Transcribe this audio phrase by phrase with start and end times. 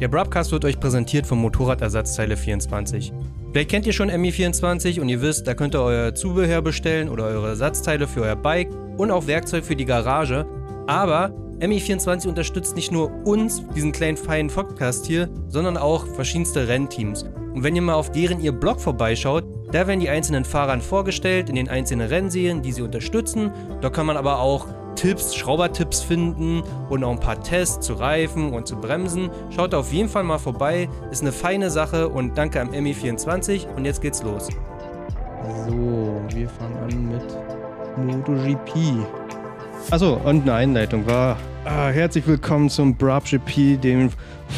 [0.00, 3.12] Der Broadcast wird euch präsentiert vom Motorradersatzteile 24.
[3.52, 7.24] Vielleicht kennt ihr schon MI24 und ihr wisst, da könnt ihr euer Zubehör bestellen oder
[7.24, 10.46] eure Ersatzteile für euer Bike und auch Werkzeug für die Garage.
[10.86, 17.24] Aber MI24 unterstützt nicht nur uns, diesen kleinen feinen Podcast hier, sondern auch verschiedenste Rennteams.
[17.54, 21.50] Und wenn ihr mal auf deren ihr Blog vorbeischaut, da werden die einzelnen Fahrern vorgestellt
[21.50, 23.50] in den einzelnen Rennserien, die sie unterstützen.
[23.82, 28.52] Da kann man aber auch Tipps, Schraubertipps finden und auch ein paar Tests zu Reifen
[28.52, 29.30] und zu Bremsen.
[29.50, 33.84] Schaut auf jeden Fall mal vorbei, ist eine feine Sache und danke am MI24 und
[33.84, 34.48] jetzt geht's los.
[35.66, 39.06] So, wir fangen an mit MotoGP.
[39.90, 41.36] Achso, und eine Einleitung war.
[41.64, 44.10] Ah, herzlich willkommen zum BrabGP, dem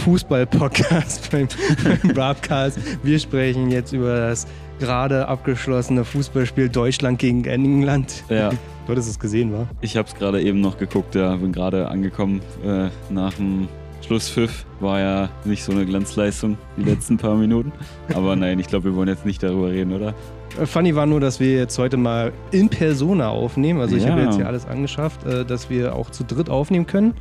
[0.05, 1.49] Fußball-Podcast beim,
[1.85, 2.79] beim Brabcast.
[3.03, 4.47] Wir sprechen jetzt über das
[4.83, 8.25] gerade abgeschlossene Fußballspiel Deutschland gegen England.
[8.29, 8.51] Ja.
[8.85, 9.69] Du hattest es gesehen, wa?
[9.81, 13.69] Ich habe es gerade eben noch geguckt, ja, bin gerade angekommen äh, nach dem
[14.05, 14.67] Schlusspfiff.
[14.81, 17.71] War ja nicht so eine Glanzleistung die letzten paar Minuten.
[18.15, 20.15] Aber nein, ich glaube, wir wollen jetzt nicht darüber reden, oder?
[20.61, 23.81] Äh, Funny war nur, dass wir jetzt heute mal in Persona aufnehmen.
[23.81, 24.11] Also ich Ja.
[24.11, 27.15] habe jetzt hier alles angeschafft, äh, dass wir auch zu dritt aufnehmen können.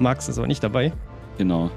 [0.00, 0.92] Max ist aber nicht dabei.
[1.38, 1.70] Genau.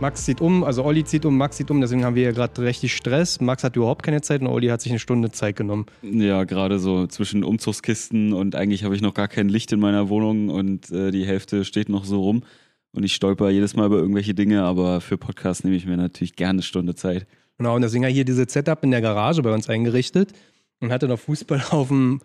[0.00, 2.62] Max zieht um, also Olli zieht um, Max zieht um, deswegen haben wir ja gerade
[2.62, 3.38] richtig Stress.
[3.38, 5.84] Max hat überhaupt keine Zeit und Olli hat sich eine Stunde Zeit genommen.
[6.00, 10.08] Ja, gerade so zwischen Umzugskisten und eigentlich habe ich noch gar kein Licht in meiner
[10.08, 12.44] Wohnung und äh, die Hälfte steht noch so rum.
[12.92, 16.34] Und ich stolper jedes Mal über irgendwelche Dinge, aber für Podcasts nehme ich mir natürlich
[16.34, 17.26] gerne eine Stunde Zeit.
[17.58, 20.32] Genau, und deswegen hat hier dieses Setup in der Garage bei uns eingerichtet
[20.80, 22.20] und hatte noch Fußball auf dem,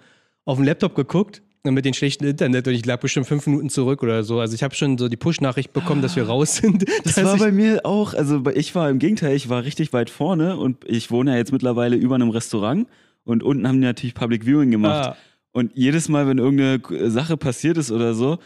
[0.46, 1.42] auf dem Laptop geguckt
[1.74, 4.40] mit dem schlechten Internet und ich lag bestimmt fünf Minuten zurück oder so.
[4.40, 6.86] Also ich habe schon so die Push-Nachricht bekommen, dass wir raus sind.
[7.04, 10.58] Das war bei mir auch, also ich war im Gegenteil, ich war richtig weit vorne
[10.58, 12.88] und ich wohne ja jetzt mittlerweile über einem Restaurant
[13.24, 15.10] und unten haben die natürlich Public Viewing gemacht.
[15.10, 15.18] Ah.
[15.52, 18.40] Und jedes Mal, wenn irgendeine Sache passiert ist oder so,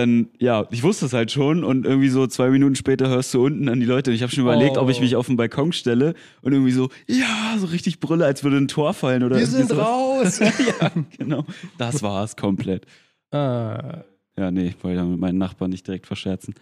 [0.00, 3.44] dann, ja, ich wusste es halt schon und irgendwie so zwei Minuten später hörst du
[3.44, 4.80] unten an die Leute und ich habe schon überlegt, Oh.
[4.82, 8.42] ob ich mich auf den Balkon stelle und irgendwie so, ja, so richtig brülle, als
[8.44, 10.38] würde ein Tor fallen oder wir sind raus!
[10.80, 11.44] ja, genau.
[11.78, 12.86] Das war's komplett.
[13.32, 14.04] ah.
[14.38, 16.54] Ja, nee, ich wollte ja mit meinen Nachbarn nicht direkt verscherzen.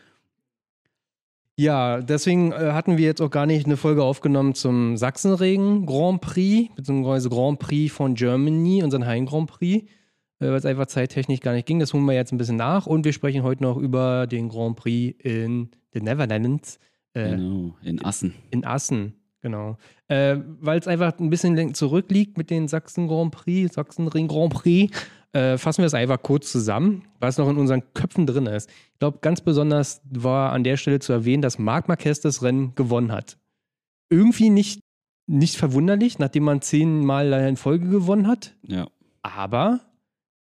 [1.56, 6.20] Ja, deswegen äh, hatten wir jetzt auch gar nicht eine Folge aufgenommen zum Sachsenregen Grand
[6.20, 9.88] Prix, beziehungsweise Grand Prix von Germany, unseren Heim Grand Prix, äh,
[10.38, 11.78] weil es einfach zeittechnisch gar nicht ging.
[11.78, 14.76] Das holen wir jetzt ein bisschen nach und wir sprechen heute noch über den Grand
[14.76, 16.78] Prix in den Netherlands,
[17.14, 18.34] äh, Genau, in Assen.
[18.50, 19.14] in Assen.
[19.40, 19.76] Genau.
[20.08, 24.92] Äh, weil es einfach ein bisschen zurückliegt mit den Sachsen Grand Prix, Sachsenring Grand Prix,
[25.32, 28.68] äh, fassen wir es einfach kurz zusammen, was noch in unseren Köpfen drin ist.
[28.94, 32.74] Ich glaube, ganz besonders war an der Stelle zu erwähnen, dass Marc Marquez das Rennen
[32.74, 33.38] gewonnen hat.
[34.10, 34.80] Irgendwie nicht,
[35.26, 38.86] nicht verwunderlich, nachdem man zehnmal in Folge gewonnen hat, Ja.
[39.22, 39.87] aber er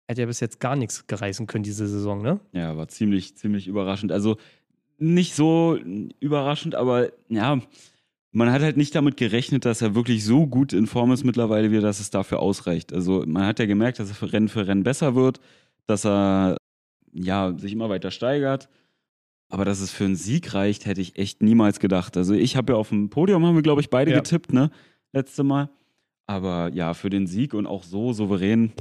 [0.09, 2.39] hat ja bis jetzt gar nichts gereißen können diese Saison, ne?
[2.53, 4.11] Ja, war ziemlich, ziemlich überraschend.
[4.11, 4.37] Also
[4.97, 5.77] nicht so
[6.19, 7.59] überraschend, aber ja,
[8.31, 11.71] man hat halt nicht damit gerechnet, dass er wirklich so gut in Form ist mittlerweile,
[11.71, 12.93] wie dass es dafür ausreicht.
[12.93, 15.39] Also man hat ja gemerkt, dass er für Rennen für Rennen besser wird,
[15.85, 16.57] dass er
[17.13, 18.69] ja sich immer weiter steigert.
[19.49, 22.17] Aber dass es für einen Sieg reicht, hätte ich echt niemals gedacht.
[22.17, 24.17] Also ich habe ja auf dem Podium, haben wir, glaube ich, beide Ja.
[24.17, 24.71] getippt, ne?
[25.13, 25.69] Letzte Mal.
[26.25, 28.73] Aber ja, für den Sieg und auch so souverän,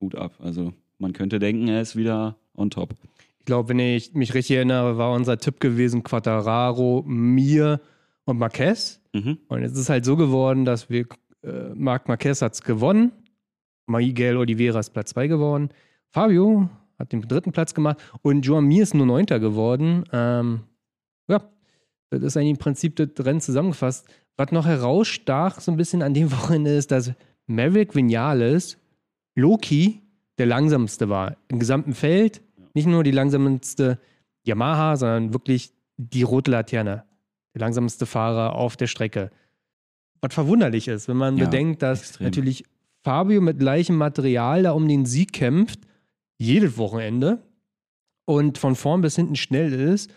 [0.00, 0.32] Hut ab.
[0.38, 2.94] Also man könnte denken, er ist wieder on top.
[3.38, 7.80] Ich glaube, wenn ich mich richtig erinnere, war unser Tipp gewesen: Quattararo, mir
[8.24, 9.00] und Marquez.
[9.12, 9.38] Mhm.
[9.48, 11.06] Und es ist halt so geworden, dass wir,
[11.42, 13.12] äh, Marc Marquez hat es gewonnen,
[13.86, 15.70] Miguel Oliveira ist Platz 2 geworden,
[16.10, 16.68] Fabio
[16.98, 20.04] hat den dritten Platz gemacht und Joan Mir ist nur Neunter geworden.
[20.12, 20.60] Ähm,
[21.28, 21.42] ja,
[22.10, 24.06] das ist eigentlich im Prinzip das Rennen zusammengefasst.
[24.36, 27.12] Was noch herausstach so ein bisschen an dem Wochenende ist, dass
[27.46, 28.78] Maverick Vinales,
[29.36, 30.02] Loki,
[30.38, 32.42] der langsamste war im gesamten Feld.
[32.74, 33.98] Nicht nur die langsamste
[34.44, 37.04] Yamaha, sondern wirklich die rote Laterne.
[37.54, 39.30] Der langsamste Fahrer auf der Strecke.
[40.20, 42.24] Was verwunderlich ist, wenn man Ja, bedenkt, dass extrem.
[42.26, 42.64] natürlich
[43.02, 45.80] Fabio mit gleichem Material da um den Sieg kämpft,
[46.38, 47.42] jedes Wochenende
[48.24, 50.10] und von vorn bis hinten schnell ist.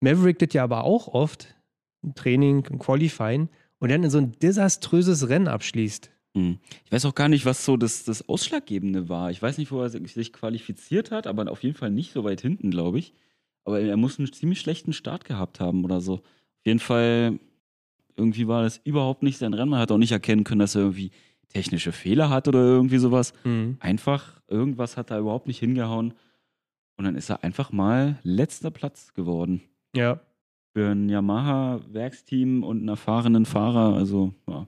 [0.00, 1.54] Maverick das ja aber auch oft
[2.02, 3.48] im Training, im Qualifying
[3.80, 6.10] und dann in so ein desaströses Rennen abschließt.
[6.34, 6.58] Hm.
[6.84, 9.30] Ich weiß auch gar nicht, was so das, das Ausschlaggebende war.
[9.30, 12.40] Ich weiß nicht, wo er sich qualifiziert hat, aber auf jeden Fall nicht so weit
[12.40, 13.12] hinten, glaube ich.
[13.64, 16.14] Aber er muss einen ziemlich schlechten Start gehabt haben oder so.
[16.14, 17.38] Auf jeden Fall,
[18.16, 19.70] irgendwie war das überhaupt nicht sein Rennen.
[19.70, 21.10] Man hat auch nicht erkennen können, dass er irgendwie
[21.48, 23.34] technische Fehler hat oder irgendwie sowas.
[23.78, 26.14] Einfach, irgendwas hat da überhaupt nicht hingehauen.
[26.96, 29.62] Und dann ist er einfach mal letzter Platz geworden.
[29.94, 30.20] Ja.
[30.74, 33.94] Für ein Yamaha-Werksteam und einen erfahrenen Fahrer.
[33.94, 34.66] Also, ja.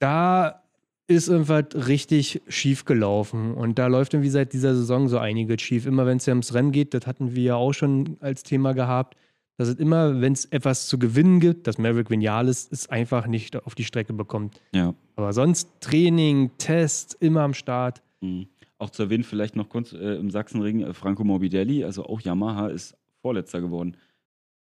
[0.00, 0.63] Da
[1.06, 3.54] ist irgendwas richtig schief gelaufen.
[3.54, 5.86] Und da läuft irgendwie seit dieser Saison so einiges schief.
[5.86, 8.72] Immer wenn es ja ums Rennen geht, das hatten wir ja auch schon als Thema
[8.72, 9.16] gehabt,
[9.56, 13.54] dass es immer, wenn es etwas zu gewinnen gibt, dass Maverick Vinales es einfach nicht
[13.56, 14.60] auf die Strecke bekommt.
[14.72, 14.94] Ja.
[15.16, 18.02] Aber sonst Training, Tests, immer am Start.
[18.20, 18.48] Mhm.
[18.78, 22.68] Auch zu erwähnen, vielleicht noch kurz äh, im Sachsenring, äh, Franco Morbidelli, also auch Yamaha,
[22.68, 23.96] ist Vorletzter geworden.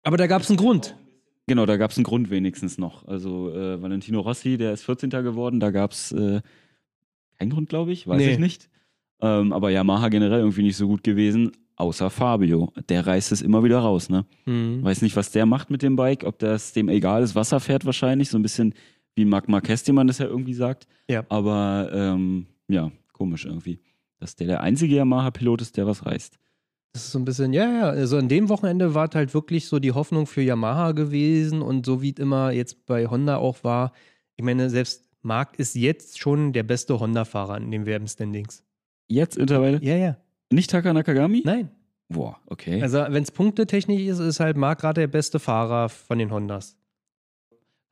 [0.02, 0.96] Aber da gab es einen Grund.
[1.46, 3.06] Genau, da gab es einen Grund wenigstens noch.
[3.08, 5.10] Also äh, Valentino Rossi, der ist 14.
[5.10, 6.40] geworden, da gab es äh,
[7.38, 8.32] keinen Grund, glaube ich, weiß Nee.
[8.32, 8.68] ich nicht.
[9.20, 12.72] Ähm, aber Yamaha generell irgendwie nicht so gut gewesen, außer Fabio.
[12.88, 14.24] Der reißt es immer wieder raus, ne?
[14.46, 14.82] Mhm.
[14.82, 17.34] Weiß nicht, was der macht mit dem Bike, ob das dem egal ist.
[17.34, 18.74] Wasser fährt wahrscheinlich, so ein bisschen
[19.16, 20.86] wie Marc Marquez, den man das ja irgendwie sagt.
[21.08, 21.24] Ja.
[21.28, 23.80] Aber ähm, ja, komisch irgendwie.
[24.20, 26.38] Dass der der einzige Yamaha-Pilot ist, der was reißt.
[26.92, 29.66] Das ist so ein bisschen, ja, ja, also an dem Wochenende war es halt wirklich
[29.66, 33.62] so die Hoffnung für Yamaha gewesen und so wie es immer jetzt bei Honda auch
[33.62, 33.92] war.
[34.36, 38.64] Ich meine, selbst Marc ist jetzt schon der beste Honda-Fahrer in den Werbenstandings.
[39.06, 40.16] Jetzt mittlerweile Ja, ja.
[40.50, 41.42] nicht Taka Nakagami?
[41.44, 41.70] Nein.
[42.08, 42.82] Boah, okay.
[42.82, 46.76] Also, wenn es punktetechnisch ist, ist halt Marc gerade der beste Fahrer von den Hondas.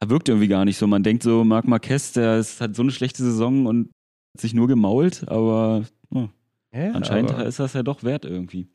[0.00, 0.88] Er wirkt irgendwie gar nicht so.
[0.88, 3.90] Man denkt so, Marc Marquez, der ist, hat so eine schlechte Saison und
[4.34, 6.28] hat sich nur gemault, aber oh,
[6.72, 8.68] Ja, anscheinend aber ist das ja doch wert irgendwie.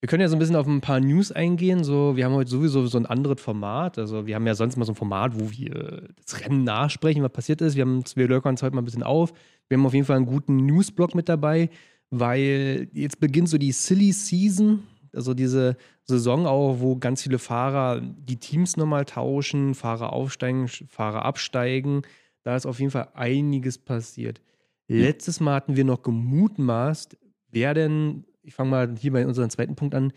[0.00, 1.82] Wir können ja so ein bisschen auf ein paar News eingehen.
[1.82, 3.98] So, wir haben heute sowieso so ein anderes Format.
[3.98, 7.32] Also, wir haben ja sonst mal so ein Format, wo wir das Rennen nachsprechen, was
[7.32, 7.76] passiert ist.
[7.76, 9.32] Wir, haben, wir löckern uns heute mal ein bisschen auf.
[9.68, 11.70] Wir haben auf jeden Fall einen guten Newsblock mit dabei,
[12.10, 14.82] weil jetzt beginnt so die Silly Season.
[15.14, 21.24] Also diese Saison auch, wo ganz viele Fahrer die Teams nochmal tauschen, Fahrer aufsteigen, Fahrer
[21.24, 22.02] absteigen.
[22.42, 24.40] Da ist auf jeden Fall einiges passiert.
[24.88, 27.16] Letztes Mal hatten wir noch gemutmaßt,
[27.50, 30.12] wer denn, ich fange mal hier bei unserem zweiten Punkt an,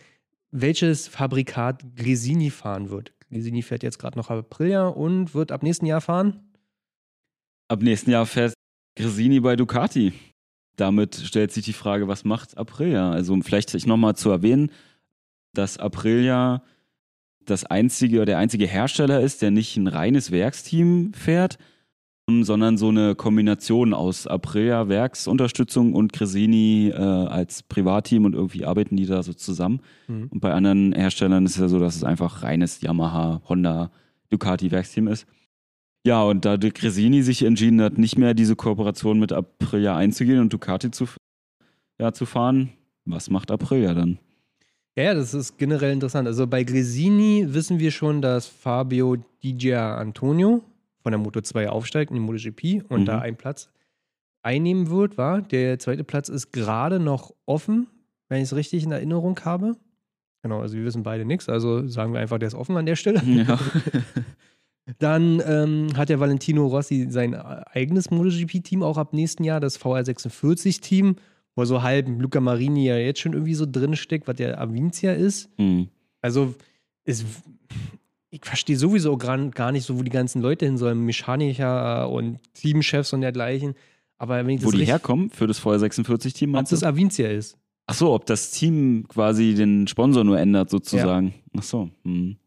[0.52, 3.12] welches Fabrikat Gresini fahren wird.
[3.32, 6.40] Gresini fährt jetzt gerade noch Aprilia und wird ab nächsten Jahr fahren.
[7.68, 8.54] Ab nächsten Jahr fährt
[8.96, 10.14] Gresini bei Ducati.
[10.76, 13.12] Damit stellt sich die Frage, was macht Aprilia?
[13.12, 14.72] Also vielleicht sich nochmal zu erwähnen,
[15.54, 16.64] dass Aprilia
[17.46, 21.58] das einzige oder der einzige Hersteller ist, der nicht ein reines Werksteam fährt,
[22.44, 28.96] sondern so eine Kombination aus Aprilia Werksunterstützung und Gresini äh, als Privatteam und irgendwie arbeiten
[28.96, 29.82] die da so zusammen.
[30.08, 33.92] Und bei anderen Herstellern ist es ja so, dass es einfach reines Yamaha, Honda,
[34.30, 35.26] Ducati Werksteam ist.
[36.06, 40.40] Ja, und da De Gresini sich entschieden hat, nicht mehr diese Kooperation mit Aprilia einzugehen
[40.40, 41.06] und Ducati zu,
[42.00, 42.70] ja, zu fahren,
[43.06, 44.20] was macht Aprilia dann?
[44.96, 46.28] Ja, ja, das ist generell interessant.
[46.28, 50.64] Also bei Gresini wissen wir schon, dass Fabio Di Antonio
[51.10, 53.06] von der Moto 2 aufsteigt in die MotoGP und Mhm.
[53.06, 53.70] da einen Platz
[54.44, 55.42] einnehmen wird, war.
[55.42, 57.88] Der zweite Platz ist gerade noch offen,
[58.30, 59.76] wenn ich es richtig in Erinnerung habe.
[60.44, 62.96] Genau, also wir wissen beide nichts, also sagen wir einfach, der ist offen an der
[62.96, 63.22] Stelle.
[63.26, 63.60] Ja.
[65.00, 71.16] Dann ähm, hat der Valentino Rossi sein eigenes MotoGP-Team auch ab nächsten Jahr, das VR46-Team,
[71.56, 75.12] wo so halb Luca Marini ja jetzt schon irgendwie so drin steckt, was der Avincia
[75.14, 75.50] ist.
[75.58, 75.90] Hm.
[76.22, 76.54] Also,
[77.04, 77.26] es,
[78.32, 83.14] ich verstehe sowieso gar, nicht so, wo die ganzen Leute hin sollen, Mechaniker und Teamchefs
[83.14, 83.76] und dergleichen.
[84.18, 86.82] Aber wenn ich Wo das die richtig, herkommen für das Vorher 46-Team, ob meinst das
[86.82, 86.88] du?
[86.88, 87.58] Avincia ist.
[87.88, 91.34] Ach so, ob das Team quasi den Sponsor nur ändert, sozusagen.
[91.58, 91.90] Ach so.
[92.04, 92.38] Hm.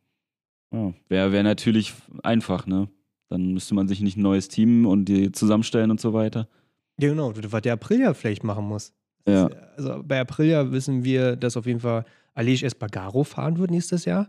[0.73, 1.93] Ja, Wäre wär natürlich
[2.23, 2.89] einfach, ne?
[3.29, 6.49] Dann müsste man sich nicht ein neues Team und die zusammenstellen und so weiter.
[7.01, 8.93] Ja, genau, was der Aprilia vielleicht machen muss.
[9.27, 9.49] Ja.
[9.77, 12.05] Also bei Aprilia wissen wir, dass auf jeden Fall
[12.35, 14.29] Aleix Espargaro fahren wird nächstes Jahr.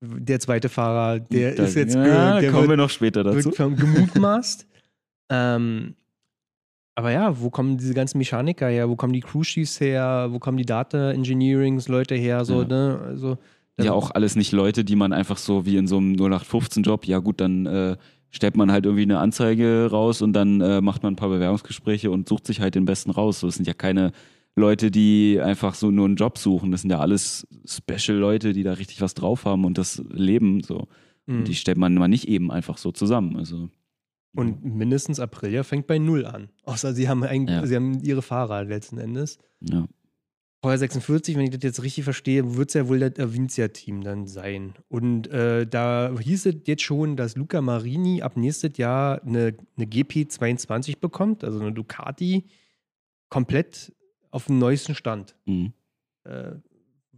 [0.00, 3.44] Der zweite Fahrer, der Da- ist jetzt ja, der kommen wir wird, noch später dazu.
[3.46, 4.66] wird vom- gemutmaßt.
[5.30, 5.94] ähm,
[6.98, 8.88] aber ja, wo kommen diese ganzen Mechaniker her?
[8.88, 10.28] Wo kommen die Crew Chiefs her?
[10.30, 12.44] Wo kommen die Data Engineerings Leute her?
[12.44, 12.68] So, Ja.
[12.68, 13.00] ne?
[13.04, 13.38] Also,
[13.80, 17.18] Ja, auch alles nicht Leute, die man einfach so wie in so einem 0815-Job, ja
[17.18, 17.96] gut, dann äh,
[18.30, 22.10] stellt man halt irgendwie eine Anzeige raus und dann äh, macht man ein paar Bewerbungsgespräche
[22.10, 23.40] und sucht sich halt den besten raus.
[23.40, 24.12] So, Das sind ja keine
[24.58, 26.70] Leute, die einfach so nur einen Job suchen.
[26.72, 30.62] Das sind ja alles Special-Leute, die da richtig was drauf haben und das leben.
[30.62, 30.88] So.
[31.26, 31.38] mh.
[31.38, 33.36] Und die stellt man mal nicht eben einfach so zusammen.
[33.36, 33.68] Also,
[34.34, 36.48] Und mindestens Aprilia fängt bei Null an.
[36.64, 37.66] Außer sie haben, ein, Ja.
[37.66, 39.38] sie haben ihre Fahrer letzten Endes.
[39.60, 39.86] ja.
[40.62, 44.26] Vorher 46, wenn ich das jetzt richtig verstehe, wird es ja wohl das Avincia-Team dann
[44.26, 44.74] sein.
[44.88, 49.86] Und äh, da hieß es jetzt schon, dass Luca Marini ab nächstes Jahr eine, eine
[49.86, 52.46] GP22 bekommt, also eine Ducati,
[53.28, 53.92] komplett
[54.30, 55.36] auf dem neuesten Stand.
[55.44, 55.72] Mhm.
[56.24, 56.52] Äh,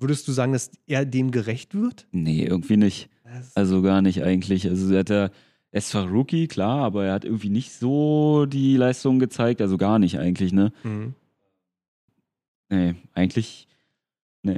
[0.01, 2.07] würdest du sagen, dass er dem gerecht wird?
[2.13, 3.09] Nee, irgendwie nicht.
[3.25, 4.67] Das- Also gar nicht eigentlich.
[4.69, 5.31] Also er hat ja, er
[5.79, 9.61] ist zwar Rookie, klar, aber er hat irgendwie nicht so die Leistung gezeigt.
[9.61, 10.73] Also gar nicht eigentlich, ne?
[10.83, 11.15] Mhm.
[12.71, 13.67] Nee, eigentlich.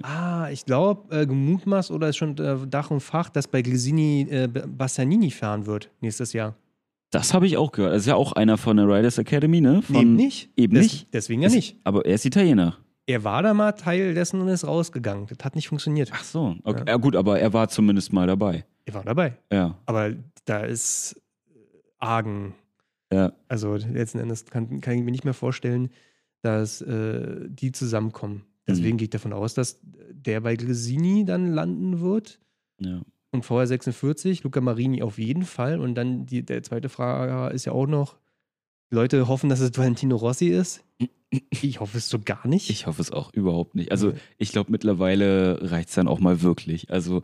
[0.02, 4.22] Ah, ich glaube, äh, gemutmaßt oder ist schon äh, Dach und Fach, dass bei Glesini
[4.30, 6.54] äh, Bastianini fahren wird nächstes Jahr.
[7.10, 7.92] Das habe ich auch gehört.
[7.94, 9.82] Er ist ja auch einer von der Riders Academy, ne?
[9.82, 10.48] Von, Eben nicht.
[10.56, 11.08] Eben Des- nicht.
[11.12, 11.76] Deswegen ja Ist- nicht.
[11.82, 12.76] Aber er ist Italiener.
[13.10, 15.26] Er war da mal Teil dessen und ist rausgegangen.
[15.26, 16.10] Das hat nicht funktioniert.
[16.12, 16.84] Ach so, okay.
[16.86, 16.96] ja.
[16.96, 18.64] gut, aber er war zumindest mal dabei.
[18.84, 19.36] Er war dabei.
[19.52, 19.76] Ja.
[19.84, 20.14] Aber
[20.44, 21.20] da ist
[21.98, 22.54] argen.
[23.12, 23.32] Ja.
[23.48, 25.90] Also letzten Endes kann, kann ich mir nicht mehr vorstellen,
[26.42, 28.44] dass äh, die zusammenkommen.
[28.68, 28.98] Deswegen mhm.
[28.98, 32.38] gehe ich davon aus, dass der bei Gresini dann landen wird.
[32.78, 33.00] Ja.
[33.32, 35.80] Und vorher 46, Luca Marini auf jeden Fall.
[35.80, 38.19] Und dann die, der zweite Frage ist ja auch noch,
[38.90, 40.82] Leute hoffen, dass es Valentino Rossi ist.
[41.62, 42.70] Ich hoffe es so gar nicht.
[42.70, 43.92] Ich hoffe es auch überhaupt nicht.
[43.92, 46.90] Also ich glaube, mittlerweile reicht es dann auch mal wirklich.
[46.90, 47.22] Also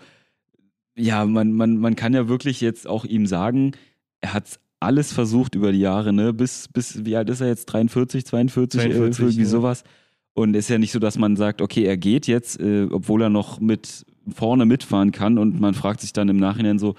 [0.97, 3.73] ja, man, man, man kann ja wirklich jetzt auch ihm sagen,
[4.21, 6.33] er hat alles versucht über die Jahre, ne?
[6.33, 7.67] Bis, bis, wie alt ist er jetzt?
[7.67, 9.47] 43, 42, 42 irgendwie ja.
[9.47, 9.85] sowas.
[10.35, 13.23] Und es ist ja nicht so, dass man sagt, okay, er geht jetzt, äh, obwohl
[13.23, 16.95] er noch mit vorne mitfahren kann und man fragt sich dann im Nachhinein so,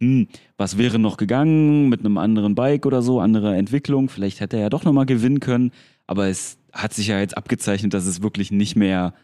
[0.00, 4.56] hm, was wäre noch gegangen mit einem anderen Bike oder so, andere Entwicklung, vielleicht hätte
[4.56, 5.72] er ja doch nochmal gewinnen können,
[6.06, 9.14] aber es hat sich ja jetzt abgezeichnet, dass es wirklich nicht mehr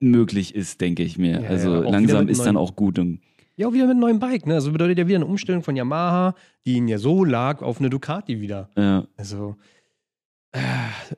[0.00, 1.42] möglich ist, denke ich mir.
[1.42, 2.98] Ja, also ja, langsam ist dann auch gut.
[3.56, 4.54] ja, auch wieder mit einem neuen Bike, ne?
[4.54, 6.34] Also bedeutet ja wieder eine Umstellung von Yamaha,
[6.66, 8.70] die ihn ja so lag, auf eine Ducati wieder.
[8.76, 9.06] Ja.
[9.16, 9.56] Also,
[10.52, 10.60] äh,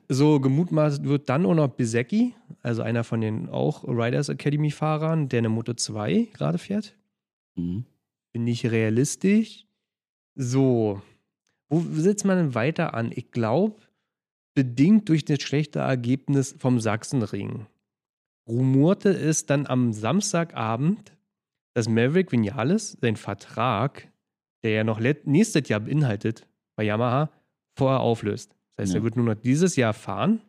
[0.07, 5.29] so gemutmaßt wird dann auch noch Bisecki, also einer von den auch Riders Academy Fahrern,
[5.29, 6.95] der eine Moto 2 gerade fährt.
[7.55, 7.85] Mhm.
[8.39, 9.65] Bin ich realistisch?
[10.33, 11.01] So,
[11.67, 13.11] wo setzt man denn weiter an?
[13.13, 13.81] Ich glaube,
[14.53, 17.67] bedingt durch das schlechte Ergebnis vom Sachsenring
[18.47, 21.17] rumorte es dann am Samstagabend,
[21.73, 24.09] dass Maverick Vinales seinen Vertrag,
[24.63, 27.29] der ja noch nächstes Jahr beinhaltet bei Yamaha,
[27.75, 28.55] vorher auflöst.
[28.69, 29.01] Das heißt, ja.
[29.01, 30.41] er wird nur noch dieses Jahr fahren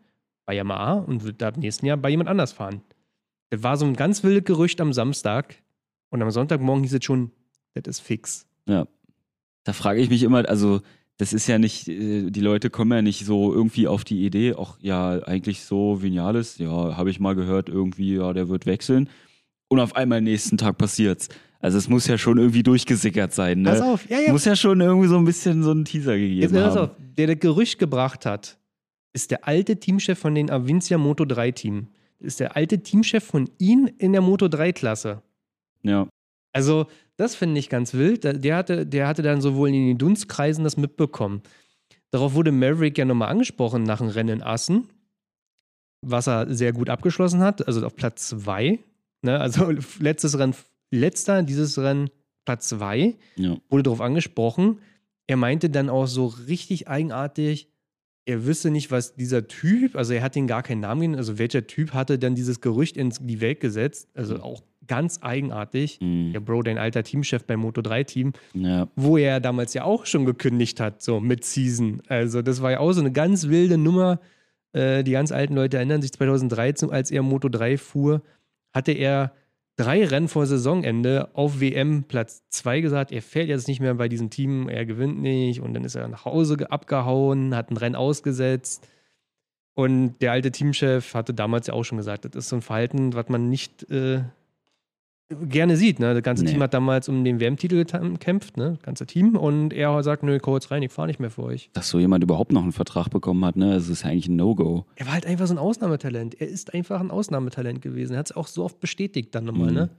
[0.46, 2.82] bei Yamaha und wird ab nächsten Jahr bei jemand anders fahren.
[3.48, 5.56] Das war so ein ganz wildes Gerücht am Samstag
[6.10, 7.32] und am Sonntagmorgen hieß es schon,
[7.74, 8.46] das ist fix.
[8.66, 8.86] Ja.
[9.64, 10.80] Da frage ich mich immer, also
[11.16, 14.54] das ist ja nicht, äh, die Leute kommen ja nicht so irgendwie auf die Idee,
[14.58, 19.08] ach ja, eigentlich so Vinales, ja, habe ich mal gehört, irgendwie, ja, der wird wechseln.
[19.68, 21.28] Und auf einmal nächsten Tag passiert's.
[21.60, 23.62] Also es muss ja schon irgendwie durchgesickert sein.
[23.62, 23.70] Ne?
[23.70, 24.32] Pass auf, ja, ja.
[24.32, 26.90] Muss ja schon irgendwie so ein bisschen so einen Teaser gegeben Jetzt, pass haben.
[26.90, 28.58] Auf, der das Gerücht gebracht hat,
[29.12, 31.88] ist der alte Teamchef von den Avincia Moto 3 Team.
[32.18, 35.22] Ist der alte Teamchef von ihm in der Moto 3 Klasse.
[35.82, 36.08] Ja.
[36.52, 36.86] Also
[37.20, 38.24] das finde ich ganz wild.
[38.24, 41.42] Der hatte, der hatte dann sowohl in den Dunstkreisen das mitbekommen.
[42.10, 44.88] Darauf wurde Maverick ja nochmal angesprochen nach dem Rennen in Assen,
[46.00, 48.78] was er sehr gut abgeschlossen hat, also auf Platz 2.
[49.20, 49.38] Ne?
[49.38, 50.54] Also letztes Rennen,
[50.90, 52.08] letzter, dieses Rennen
[52.46, 53.58] Platz 2, ja.
[53.68, 54.80] wurde darauf angesprochen.
[55.26, 57.68] Er meinte dann auch so richtig eigenartig,
[58.24, 61.38] er wüsste nicht, was dieser Typ, also er hat den gar keinen Namen gegeben, also
[61.38, 66.00] welcher Typ hatte dann dieses Gerücht in die Welt gesetzt, also auch ganz eigenartig.
[66.00, 66.32] Mhm.
[66.32, 68.88] Der Bro, dein alter Teamchef beim Moto3-Team, ja.
[68.96, 72.02] wo er damals ja auch schon gekündigt hat, so mit Season.
[72.08, 74.18] Also, das war ja auch so eine ganz wilde Nummer.
[74.72, 78.22] Äh, die ganz alten Leute erinnern sich 2013, als er Moto 3 fuhr,
[78.72, 79.32] hatte er
[79.76, 84.08] drei Rennen vor Saisonende auf WM Platz 2 gesagt, er fährt jetzt nicht mehr bei
[84.08, 87.94] diesem Team, er gewinnt nicht und dann ist er nach Hause abgehauen, hat ein Rennen
[87.94, 88.88] ausgesetzt.
[89.74, 93.14] Und der alte Teamchef hatte damals ja auch schon gesagt, das ist so ein Verhalten,
[93.14, 94.24] was man nicht äh,
[95.48, 96.00] gerne sieht.
[96.00, 96.14] Ne?
[96.14, 96.52] Das ganze nee.
[96.52, 98.72] Team hat damals um den WM-Titel gekämpft, ne?
[98.72, 99.36] das ganze Team.
[99.36, 101.70] Und er sagt, nö, jetzt rein, ich fahre nicht mehr für euch.
[101.72, 103.74] Dass so jemand überhaupt noch einen Vertrag bekommen hat, ne?
[103.74, 104.86] das ist eigentlich ein No-Go.
[104.96, 106.40] Er war halt einfach so ein Ausnahmetalent.
[106.40, 108.14] Er ist einfach ein Ausnahmetalent gewesen.
[108.14, 109.76] Er hat es auch so oft bestätigt dann nochmal, mhm.
[109.76, 109.90] ne?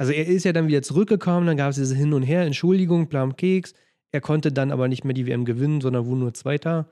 [0.00, 3.08] Also er ist ja dann wieder zurückgekommen, dann gab es diese Hin und Her, Entschuldigung,
[3.08, 3.74] Blam Keks.
[4.12, 6.88] Er konnte dann aber nicht mehr die WM gewinnen, sondern wurde nur Zweiter.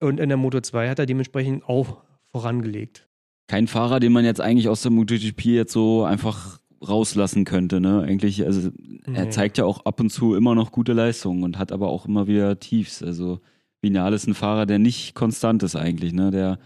[0.00, 3.06] Und in der Moto 2 hat er dementsprechend auch vorangelegt.
[3.46, 7.80] Kein Fahrer, den man jetzt eigentlich aus der MotoGP jetzt so einfach rauslassen könnte.
[7.80, 8.02] Ne?
[8.02, 8.70] Eigentlich, also
[9.06, 9.16] nee.
[9.16, 12.06] er zeigt ja auch ab und zu immer noch gute Leistungen und hat aber auch
[12.06, 13.02] immer wieder Tiefs.
[13.02, 13.40] Also
[13.82, 16.30] Vinal ist ein Fahrer, der nicht konstant ist eigentlich, ne?
[16.30, 16.58] der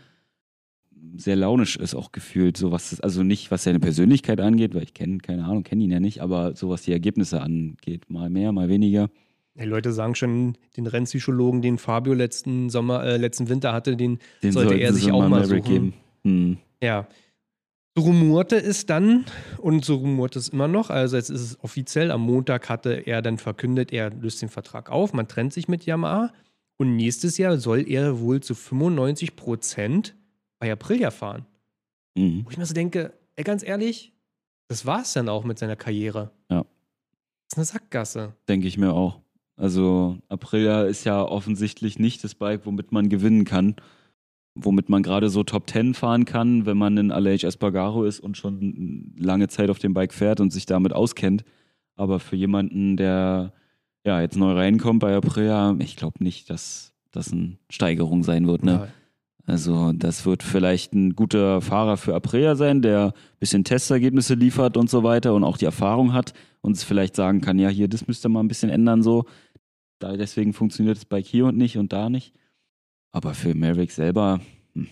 [1.16, 4.82] sehr launisch ist auch gefühlt, so was das, also nicht was seine Persönlichkeit angeht, weil
[4.82, 8.30] ich kenne, keine Ahnung, kenne ihn ja nicht, aber so was die Ergebnisse angeht, mal
[8.30, 9.10] mehr, mal weniger.
[9.54, 14.18] Die Leute sagen schon, den Rennpsychologen, den Fabio letzten Sommer, äh, letzten Winter hatte, den,
[14.42, 15.62] den sollte er sich auch mal suchen.
[15.62, 15.94] Geben.
[16.24, 16.58] Hm.
[16.80, 17.08] Ja,
[17.96, 19.24] so rumorte es dann
[19.58, 20.90] und so rumorte es immer noch.
[20.90, 22.10] Also jetzt ist es offiziell.
[22.10, 25.84] Am Montag hatte er dann verkündet, er löst den Vertrag auf, man trennt sich mit
[25.84, 26.32] Yamaha
[26.76, 30.14] und nächstes Jahr soll er wohl zu 95 Prozent
[30.58, 31.46] bei Aprilia fahren.
[32.16, 32.44] Mhm.
[32.44, 34.12] Wo ich mir so denke, ey, ganz ehrlich,
[34.68, 36.30] das war es dann auch mit seiner Karriere.
[36.50, 36.58] Ja.
[36.58, 38.34] Das ist eine Sackgasse.
[38.48, 39.20] Denke ich mir auch.
[39.56, 43.74] Also Aprilia ist ja offensichtlich nicht das Bike, womit man gewinnen kann
[44.60, 48.36] womit man gerade so Top 10 fahren kann, wenn man in Aleix Espargaro ist und
[48.36, 51.44] schon lange Zeit auf dem Bike fährt und sich damit auskennt.
[51.96, 53.52] Aber für jemanden, der
[54.04, 58.64] ja jetzt neu reinkommt bei Aprilia, ich glaube nicht, dass das eine Steigerung sein wird.
[58.64, 58.88] Ne?
[59.46, 64.76] Also das wird vielleicht ein guter Fahrer für Aprilia sein, der ein bisschen Testergebnisse liefert
[64.76, 67.88] und so weiter und auch die Erfahrung hat und es vielleicht sagen kann, ja, hier,
[67.88, 69.24] das müsst ihr mal ein bisschen ändern so.
[70.00, 72.34] Da deswegen funktioniert das Bike hier und nicht und da nicht.
[73.18, 74.40] Aber für Maverick selber,
[74.74, 74.86] hm,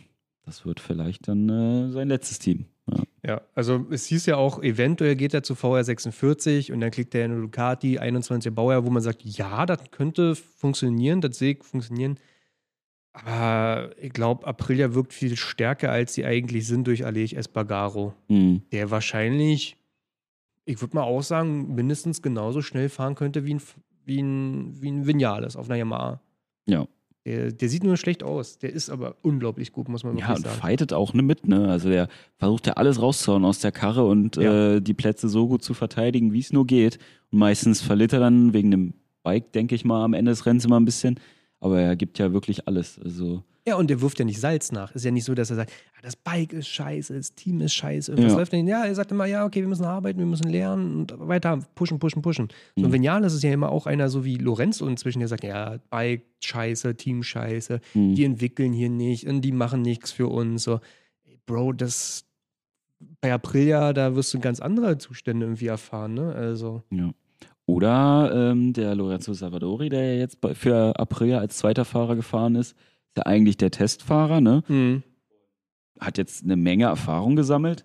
[0.45, 2.65] das wird vielleicht dann äh, sein letztes Team.
[2.91, 3.05] Ja.
[3.25, 7.15] Ja, also es hieß ja auch, eventuell geht er zu VR 46 und dann kriegt
[7.15, 11.63] er eine Ducati 21er Baujahr, wo man sagt, ja, das könnte funktionieren, das sehe ich
[11.63, 12.19] funktionieren.
[13.13, 18.13] Aber ich glaube, Aprilia wirkt viel stärker, als sie eigentlich sind durch Aleix Espargaro.
[18.29, 18.63] Hm.
[18.73, 19.77] Der wahrscheinlich,
[20.65, 23.63] ich würde mal auch sagen, mindestens genauso schnell fahren könnte wie ein,
[24.05, 26.21] wie ein, wie ein Vinales auf einer Yamaha.
[26.67, 26.89] Ja.
[27.27, 28.59] Der, der sieht nur schlecht aus.
[28.59, 30.61] Der ist aber unglaublich gut, muss man Ja, wirklich und sagen.
[30.61, 31.69] fightet auch ne mit, ne?
[31.69, 34.77] Also der versucht ja alles rauszuhauen aus der Karre und Ja.
[34.77, 36.99] äh, die Plätze so gut zu verteidigen, wie es nur geht.
[37.33, 40.65] Und meistens verliert er dann wegen dem Bike, denke ich mal, am Ende des Rennens
[40.65, 41.19] immer ein bisschen.
[41.59, 42.99] Aber er gibt ja wirklich alles.
[43.03, 44.95] Also Ja, und der wirft ja nicht Salz nach.
[44.95, 47.75] Ist ja nicht so, dass er sagt, ah, das Bike ist scheiße, das Team ist
[47.75, 48.39] scheiße, irgendwas Ja.
[48.39, 48.69] läuft nicht.
[48.69, 51.99] Ja, er sagt immer, ja, okay, wir müssen arbeiten, wir müssen lernen und weiter pushen,
[51.99, 52.49] pushen, pushen.
[52.77, 52.87] So Mhm.
[52.87, 56.23] ein Vinales ist ja immer auch einer, so wie Lorenzo inzwischen, der sagt, ja, Bike
[56.45, 58.15] scheiße, Team scheiße, hm.
[58.15, 60.63] die entwickeln hier nicht und die machen nichts für uns.
[60.63, 60.79] So,
[61.47, 62.25] Bro, das
[63.21, 66.33] bei Aprilia, da wirst du ganz andere Zustände irgendwie erfahren, ne?
[66.35, 67.11] Also, Ja.
[67.69, 72.55] Oder ähm, der Lorenzo Savadori, der ja jetzt bei, für Aprilia als zweiter Fahrer gefahren
[72.55, 72.77] ist,
[73.17, 74.63] ja eigentlich der Testfahrer, ne?
[74.67, 75.03] hm.
[76.01, 77.85] Hat jetzt eine Menge Erfahrung gesammelt.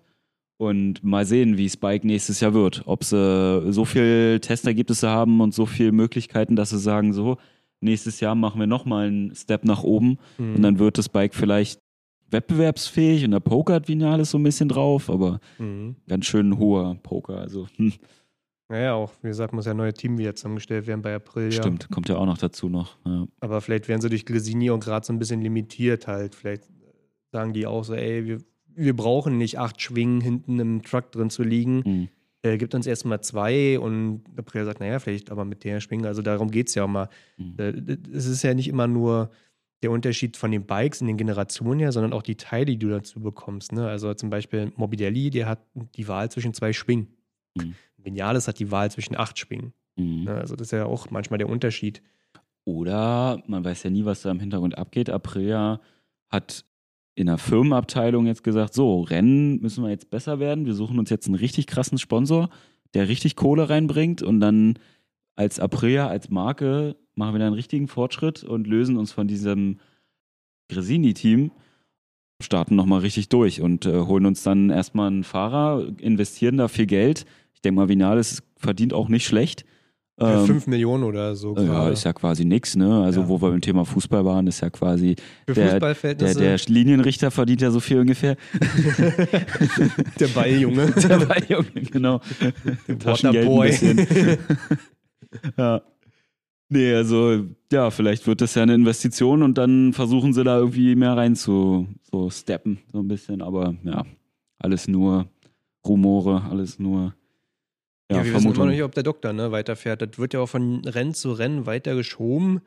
[0.58, 2.82] Und mal sehen, wie Spike nächstes Jahr wird.
[2.86, 7.38] Ob sie so viel Testergebnisse haben und so viele Möglichkeiten, dass sie sagen, so,
[7.80, 10.18] nächstes Jahr machen wir nochmal einen Step nach oben.
[10.36, 10.54] Hm.
[10.56, 11.80] Und dann wird das Bike vielleicht
[12.30, 15.96] wettbewerbsfähig und der Poker hat Vinales so ein bisschen drauf, aber Hm.
[16.08, 17.38] ganz schön hoher Poker.
[17.38, 17.92] Also, hm,
[18.72, 21.50] Naja, auch, wie gesagt, muss ja ein neues Team wieder zusammengestellt werden bei Aprilia.
[21.50, 22.96] stimmt, kommt ja auch noch dazu noch.
[23.04, 23.26] Ja.
[23.40, 26.34] Aber vielleicht werden sie durch Gresini auch gerade so ein bisschen limitiert halt.
[26.34, 26.64] Vielleicht
[27.32, 28.38] sagen die auch so, ey, wir,
[28.74, 31.84] wir brauchen nicht acht Schwingen hinten im Truck drin zu liegen.
[31.84, 32.08] Hm.
[32.40, 36.08] Äh, gibt uns erstmal zwei und Aprilia sagt, naja, vielleicht aber mit der Schwinge.
[36.08, 37.10] Also darum geht es ja auch mal.
[37.36, 37.54] Mhm.
[37.58, 39.30] Äh, Es ist ja nicht immer nur
[39.82, 42.88] der Unterschied von den Bikes in den Generationen her, sondern auch die Teile, die du
[42.88, 43.72] dazu bekommst.
[43.72, 43.86] Ne?
[43.86, 47.08] Also zum Beispiel Morbidelli, der hat die Wahl zwischen zwei Schwingen.
[47.54, 47.74] Mhm.
[48.04, 49.72] Vinales hat die Wahl zwischen acht Schwingen.
[49.96, 50.24] Mhm.
[50.24, 50.34] Ne?
[50.34, 52.02] Also das ist ja auch manchmal der Unterschied.
[52.64, 55.10] Oder man weiß ja nie, was da im Hintergrund abgeht.
[55.10, 55.80] Aprilia
[56.28, 56.64] hat
[57.14, 60.66] in der Firmenabteilung jetzt gesagt, so, Rennen müssen wir jetzt besser werden.
[60.66, 62.48] Wir suchen uns jetzt einen richtig krassen Sponsor,
[62.94, 64.78] der richtig Kohle reinbringt und dann
[65.34, 69.78] als Aprilia, als Marke, machen wir dann einen richtigen Fortschritt und lösen uns von diesem
[70.68, 71.52] Gresini-Team,
[72.40, 76.86] starten nochmal richtig durch und äh, holen uns dann erstmal einen Fahrer, investieren da viel
[76.86, 77.26] Geld.
[77.62, 79.64] Ich denke mal, Vinales verdient auch nicht schlecht.
[80.18, 81.54] Für Ähm, 5 Millionen oder so.
[81.56, 81.92] ja, gerade.
[81.92, 83.02] ist ja quasi nix, ne?
[83.04, 83.28] Also, Ja.
[83.28, 85.14] wo wir beim Thema Fußball waren, ist ja quasi,
[85.46, 85.78] Für der-
[86.14, 88.36] der, der Linienrichter verdient ja so viel ungefähr.
[90.20, 90.86] der Balljunge.
[91.08, 92.20] Der war Junge, genau.
[92.98, 93.68] Taschengeld Waterboy.
[93.68, 94.38] bisschen.
[95.56, 95.82] ja.
[96.68, 100.94] Nee, also, ja, vielleicht wird das ja eine Investition und dann versuchen sie da irgendwie
[100.96, 103.40] mehr rein zu so steppen, so ein bisschen.
[103.42, 104.04] Aber ja,
[104.58, 105.26] alles nur
[105.86, 107.14] Rumore, alles nur
[108.12, 110.02] Ja, ja, wir wissen immer noch nicht, ob der Doktor ne, weiterfährt.
[110.02, 112.60] Das wird ja auch von Rennen zu Rennen weiter geschoben.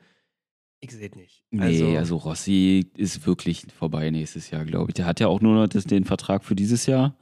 [0.80, 1.44] Ich sehe es nicht.
[1.50, 4.94] Nee, also Rossi ist wirklich vorbei nächstes Jahr, glaube ich.
[4.94, 7.16] Der hat ja auch nur noch das, den Vertrag für dieses Jahr.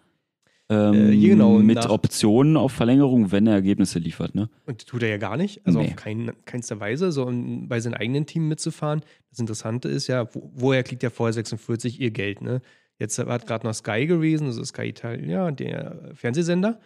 [0.71, 4.49] Ähm, Äh, genau, mit nach- Optionen auf Verlängerung, wenn er Ergebnisse liefert, ne?
[4.67, 5.65] Und das tut er ja gar nicht.
[5.67, 5.89] Also Nee.
[5.89, 7.13] auf kein, keinster Weise.
[7.13, 9.03] So um bei seinem eigenen Team mitzufahren.
[9.31, 12.61] Das Interessante ist ja, wo, woher kriegt ja vorher 46 ihr Geld, ne?
[12.99, 16.81] Jetzt hat gerade noch Sky gewesen, also Sky Italia, der Fernsehsender.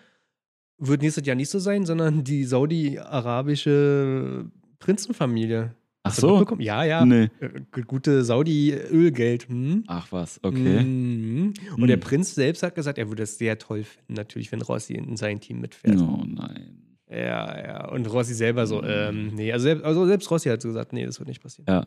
[0.78, 4.46] Wird nächstes Jahr nicht so sein, sondern die saudi-arabische
[4.78, 5.74] Prinzenfamilie.
[6.04, 6.46] Ach so?
[6.58, 7.04] Ja, ja.
[7.04, 7.28] Nee.
[7.40, 9.48] Äh, Gute Saudi-Ölgeld.
[9.48, 9.84] Hm?
[9.88, 10.82] Ach was, okay.
[10.84, 11.54] Mhm.
[11.72, 11.86] Und Hm.
[11.88, 15.16] der Prinz selbst hat gesagt, er würde es sehr toll finden, natürlich, wenn Rossi in
[15.16, 16.00] sein Team mitfährt.
[16.00, 16.78] Oh nein.
[17.10, 17.88] Ja, ja.
[17.90, 18.88] Und Rossi selber so, Hm.
[18.88, 21.66] ähm, nee, also selbst, also selbst Rossi hat so gesagt, nee, das wird nicht passieren.
[21.68, 21.86] Ja.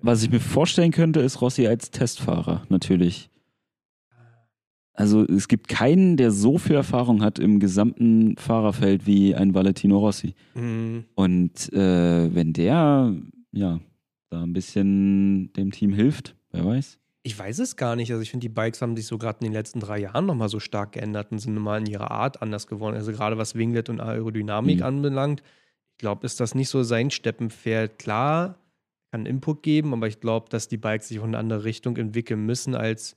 [0.00, 3.30] Was ich mir vorstellen könnte, ist Rossi als Testfahrer, natürlich.
[4.94, 9.98] Also es gibt keinen, der so viel Erfahrung hat im gesamten Fahrerfeld wie ein Valentino
[9.98, 10.34] Rossi.
[10.54, 11.04] Mhm.
[11.14, 13.14] Und äh, wenn der,
[13.52, 13.80] ja,
[14.30, 16.98] da ein bisschen dem Team hilft, wer weiß.
[17.22, 18.10] Ich weiß es gar nicht.
[18.10, 20.48] Also ich finde, die Bikes haben sich so gerade in den letzten drei Jahren nochmal
[20.48, 22.96] so stark geändert und sind nochmal in ihrer Art anders geworden.
[22.96, 24.84] Also gerade was Winglet und Aerodynamik Mhm.
[24.84, 25.42] anbelangt,
[25.92, 27.98] ich glaube, ist das nicht so sein Steppenpferd.
[27.98, 28.58] Klar,
[29.12, 31.96] kann Input geben, aber ich glaube, dass die Bikes sich auch in eine andere Richtung
[31.96, 33.16] entwickeln müssen, als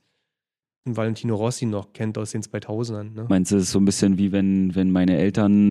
[0.94, 3.14] Valentino Rossi noch kennt aus den 2000ern.
[3.14, 3.26] Ne?
[3.28, 5.68] Meinst du, es ist so ein bisschen wie wenn, wenn meine Eltern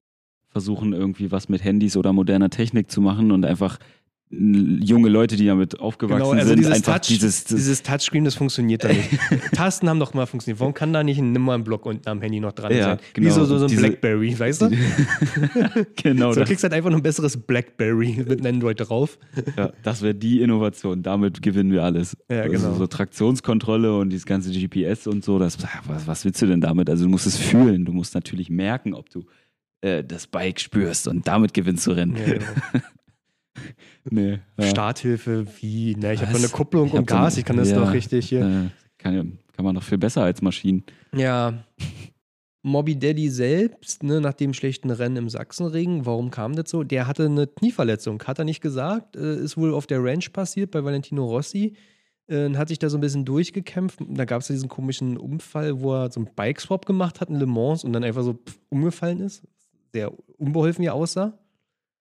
[0.49, 3.77] versuchen, irgendwie was mit Handys oder moderner Technik zu machen und einfach
[4.31, 8.33] junge Leute, die damit aufgewachsen Genau, also sind, dieses, einfach Touch, dieses, dieses Touchscreen, das
[8.35, 9.09] funktioniert da nicht.
[9.53, 10.59] Tasten haben doch mal funktioniert.
[10.59, 12.99] Warum kann da nicht ein Nummer-Block unten am Handy noch dran Ja, sein?
[13.13, 13.33] Wie genau.
[13.35, 14.71] so, so, so ein Diese- Blackberry, weißt du?
[15.95, 19.17] genau, So, du kriegst halt einfach noch ein besseres Blackberry mit einem Android drauf.
[19.57, 21.03] ja, das wäre die Innovation.
[21.03, 22.17] Damit gewinnen wir alles.
[22.29, 22.73] Ja, also genau.
[22.75, 25.37] So Traktionskontrolle und dieses ganze GPS und so.
[25.39, 25.57] Das,
[25.87, 26.89] was, was willst du denn damit?
[26.89, 27.85] Also du musst es fühlen.
[27.85, 29.25] Du musst natürlich merken, ob du
[29.81, 32.15] äh, das Bike spürst und damit gewinnst du Rennen.
[32.17, 32.45] Ja, genau.
[34.09, 34.65] Nee, ja.
[34.67, 35.95] Starthilfe, wie?
[35.95, 38.29] Ne, ich habe eine Kupplung und hab so- Gas, ich kann das ja, doch richtig
[38.29, 38.41] hier.
[38.41, 40.83] Äh, kann, ja- kann man doch viel besser als Maschinen.
[41.15, 41.63] Ja.
[42.61, 46.83] Moby Daddy selbst, ne, nach dem schlechten Rennen im Sachsenring, warum kam das so?
[46.83, 49.15] Der hatte eine Knieverletzung, hat er nicht gesagt.
[49.15, 51.75] Äh, ist wohl auf der Ranch passiert bei Valentino Rossi.
[52.27, 53.99] Äh, hat sich da so ein bisschen durchgekämpft.
[54.09, 57.35] Da gab es ja diesen komischen Unfall, wo er so einen Bikeswap gemacht hat in
[57.35, 59.43] Le Mans und dann einfach so pff, umgefallen ist.
[59.93, 61.37] Sehr unbeholfen wie aussah.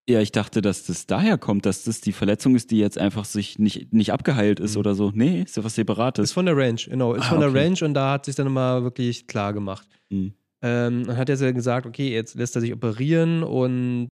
[0.08, 3.24] Ja, ich dachte, dass das daher kommt, dass das die Verletzung ist, die jetzt einfach
[3.24, 4.80] sich nicht, nicht abgeheilt ist Mhm.
[4.80, 5.10] oder so.
[5.14, 6.24] Nee, ist ja was Separates.
[6.24, 7.14] Ist von der Ranch, genau.
[7.14, 7.64] Ist Ah, von der okay.
[7.64, 9.88] Ranch und da hat sich dann mal wirklich klar gemacht.
[10.10, 10.34] Mhm.
[10.60, 14.08] Ähm, dann hat er gesagt, okay, jetzt lässt er sich operieren und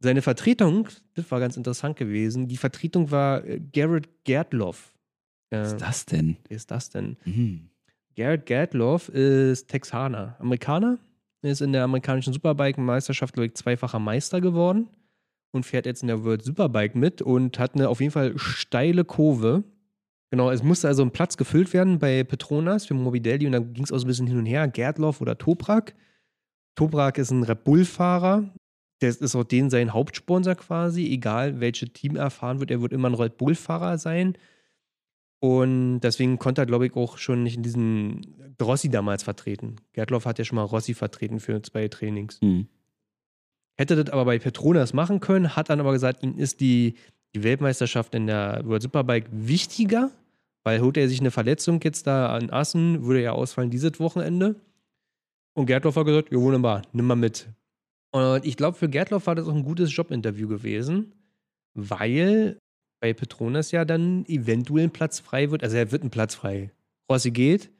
[0.00, 4.92] seine Vertretung, das war ganz interessant gewesen, die Vertretung war äh, Garrett Gerdloff.
[5.50, 6.36] Äh, Was ist das denn?
[6.48, 7.16] wer ist das denn?
[7.26, 7.68] Mhm.
[8.16, 10.98] Garrett Gerdloff ist Texaner, Amerikaner,
[11.42, 14.88] ist in der amerikanischen Superbike-Meisterschaft, glaube ich, zweifacher Meister geworden
[15.52, 19.04] und fährt jetzt in der World Superbike mit und hat eine auf jeden Fall steile
[19.04, 19.64] Kurve.
[20.30, 23.84] Genau, es musste also ein Platz gefüllt werden bei Petronas für Mobidelli und dann ging
[23.84, 25.94] es auch so ein bisschen hin und her, Gerdloff oder Toprak.
[26.74, 28.54] Toprak ist ein Red Bull-Fahrer,
[29.00, 32.92] der ist auch den sein Hauptsponsor quasi, egal welches Team er fahren wird, er wird
[32.92, 34.36] immer ein Red Bull-Fahrer sein.
[35.40, 39.76] Und deswegen konnte er, glaube ich, auch schon nicht in diesen Rossi damals vertreten.
[39.92, 42.40] Gerdloff hat ja schon mal Rossi vertreten für zwei Trainings.
[42.42, 42.68] Mhm.
[43.78, 46.94] Hätte das aber bei Petronas machen können, hat dann aber gesagt, ihm ist die,
[47.34, 50.10] die Weltmeisterschaft in der World Superbike wichtiger,
[50.64, 54.56] weil holt er sich eine Verletzung jetzt da an Assen, würde er ausfallen dieses Wochenende.
[55.54, 57.48] Und Gerdloff hat gesagt, ja wunderbar, nimm mal mit.
[58.10, 61.12] Und ich glaube, für Gerdloff war das auch ein gutes Jobinterview gewesen,
[61.74, 62.58] weil
[63.00, 65.62] bei Petronas ja dann eventuell ein Platz frei wird.
[65.62, 66.72] Also er wird ein Platz frei.
[67.10, 67.70] Rossi geht.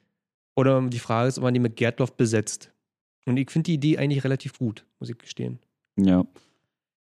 [0.56, 2.72] Oder die Frage ist, ob man die mit Gerdloff besetzt.
[3.26, 5.58] Und ich finde die Idee eigentlich relativ gut, muss ich gestehen.
[5.98, 6.24] Ja.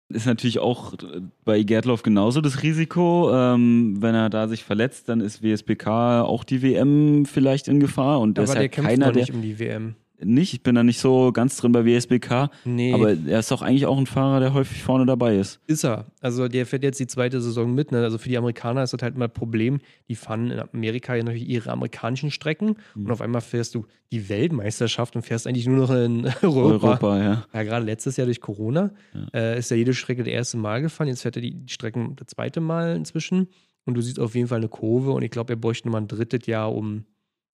[0.10, 3.32] Ist natürlich auch äh, bei Gerdloff genauso das Risiko.
[3.34, 8.20] Ähm, wenn er da sich verletzt, dann ist WSBK auch die WM vielleicht in Gefahr.
[8.20, 9.96] Und Aber der kämpft keiner, noch der nicht um die WM.
[10.24, 10.54] Nicht.
[10.54, 12.50] Ich bin da nicht so ganz drin bei WSBK.
[12.66, 15.60] Nee, Aber er ist doch eigentlich auch ein Fahrer, der häufig vorne dabei ist.
[15.68, 16.06] ist er.
[16.22, 17.92] Also der fährt jetzt die zweite Saison mit.
[17.92, 18.00] Ne?
[18.04, 19.80] Also für die Amerikaner ist das halt mal ein Problem.
[20.10, 23.06] Die fahren in Amerika ja natürlich ihre amerikanischen Strecken Mhm.
[23.06, 26.88] und auf einmal fährst du die Weltmeisterschaft und fährst eigentlich nur noch in Europa.
[26.88, 27.46] Europa, ja.
[27.54, 29.28] Ja, gerade letztes Jahr durch Corona Ja.
[29.34, 31.08] äh, ist ja jede Strecke das erste Mal gefahren.
[31.08, 33.48] Jetzt fährt er die Strecken das zweite Mal inzwischen.
[33.86, 35.12] Und du siehst auf jeden Fall eine Kurve.
[35.12, 37.06] Und ich glaube, er bräuchte nochmal ein drittes Jahr, um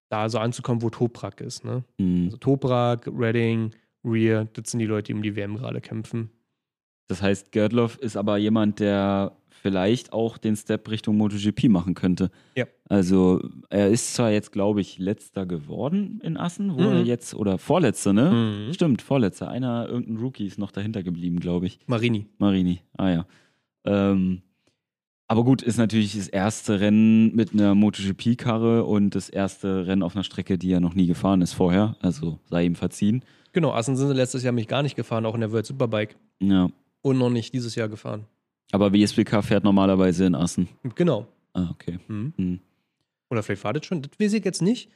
[0.09, 1.65] da so anzukommen, wo Toprak ist.
[1.65, 1.83] Ne?
[1.97, 2.25] Mhm.
[2.25, 3.71] Also Toprak, Redding,
[4.03, 6.29] Rear, das sind die Leute, die um die WM gerade kämpfen.
[7.07, 12.29] Das heißt, Gerdloff ist aber jemand, der vielleicht auch den Step Richtung MotoGP machen könnte.
[12.55, 12.65] Ja.
[12.89, 16.87] Also er ist zwar jetzt, glaube ich, letzter geworden in Assen, wo Mhm.
[16.87, 18.67] er jetzt, oder vorletzter, ne?
[18.67, 18.73] Mhm.
[18.73, 19.49] Stimmt, vorletzter.
[19.49, 21.79] Einer, irgendein Rookie ist noch dahinter geblieben, glaube ich.
[21.87, 22.27] Marini.
[22.37, 23.25] Marini, ah ja.
[23.85, 24.41] Ähm,
[25.27, 30.15] aber gut, ist natürlich das erste Rennen mit einer MotoGP-Karre und das erste Rennen auf
[30.15, 31.97] einer Strecke, die er noch nie gefahren ist vorher.
[32.01, 33.23] Also sei ihm verziehen.
[33.51, 36.15] Genau, Assen sind sie letztes Jahr mich gar nicht gefahren, auch in der World Superbike.
[36.39, 36.69] Ja.
[37.01, 38.25] Und noch nicht dieses Jahr gefahren.
[38.71, 40.69] Aber WSBK fährt normalerweise in Assen.
[40.95, 41.27] Genau.
[41.53, 41.99] Ah, okay.
[42.07, 42.33] Mhm.
[42.37, 42.59] Hm.
[43.29, 44.89] Oder vielleicht war das schon, das weiß ich jetzt nicht.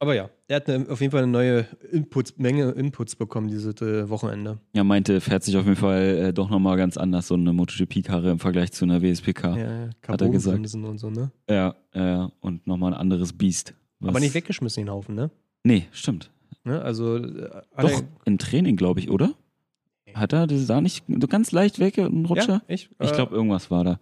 [0.00, 3.80] Aber ja, er hat eine, auf jeden Fall eine neue Inputs, Menge Inputs bekommen dieses
[3.80, 4.58] äh, Wochenende.
[4.74, 8.30] Ja, meinte, fährt sich auf jeden Fall äh, doch nochmal ganz anders, so eine MotoGP-Karre
[8.32, 9.56] im Vergleich zu einer WSPK.
[9.56, 10.58] Ja, Ja, Hat er gesagt.
[10.58, 11.30] Und so, ne?
[11.48, 12.30] ja, ja.
[12.40, 13.74] Und nochmal ein anderes Biest.
[14.02, 15.30] Aber nicht weggeschmissen den Haufen, ne?
[15.62, 16.30] Nee, stimmt.
[16.64, 16.82] ne?
[16.82, 19.32] Also, äh, Doch, im Training, glaube ich, oder?
[20.12, 22.62] Hat er das da nicht so ganz leicht weg, ein Rutscher?
[22.68, 24.00] Ja, ich, Ich äh, glaube, irgendwas war da.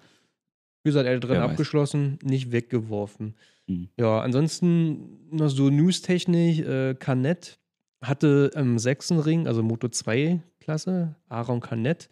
[0.83, 1.50] Wie gesagt, er drin Wer weiß.
[1.50, 3.35] abgeschlossen, nicht weggeworfen.
[3.66, 3.88] Mhm.
[3.98, 6.66] Ja, ansonsten noch so News-Technik.
[6.66, 7.59] Äh, Canet
[8.03, 12.09] hatte im sechsten Ring, also Moto 2 Klasse, Aaron Canet,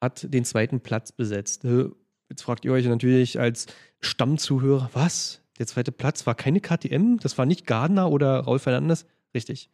[0.00, 1.64] hat den zweiten Platz besetzt.
[1.64, 1.90] Äh,
[2.32, 3.66] Jetzt fragt ihr euch natürlich als
[4.00, 5.42] Stammzuhörer, was?
[5.58, 7.18] Der zweite Platz war keine KTM?
[7.18, 9.04] Das war nicht Gardner oder Raul Fernandes?
[9.34, 9.68] Richtig.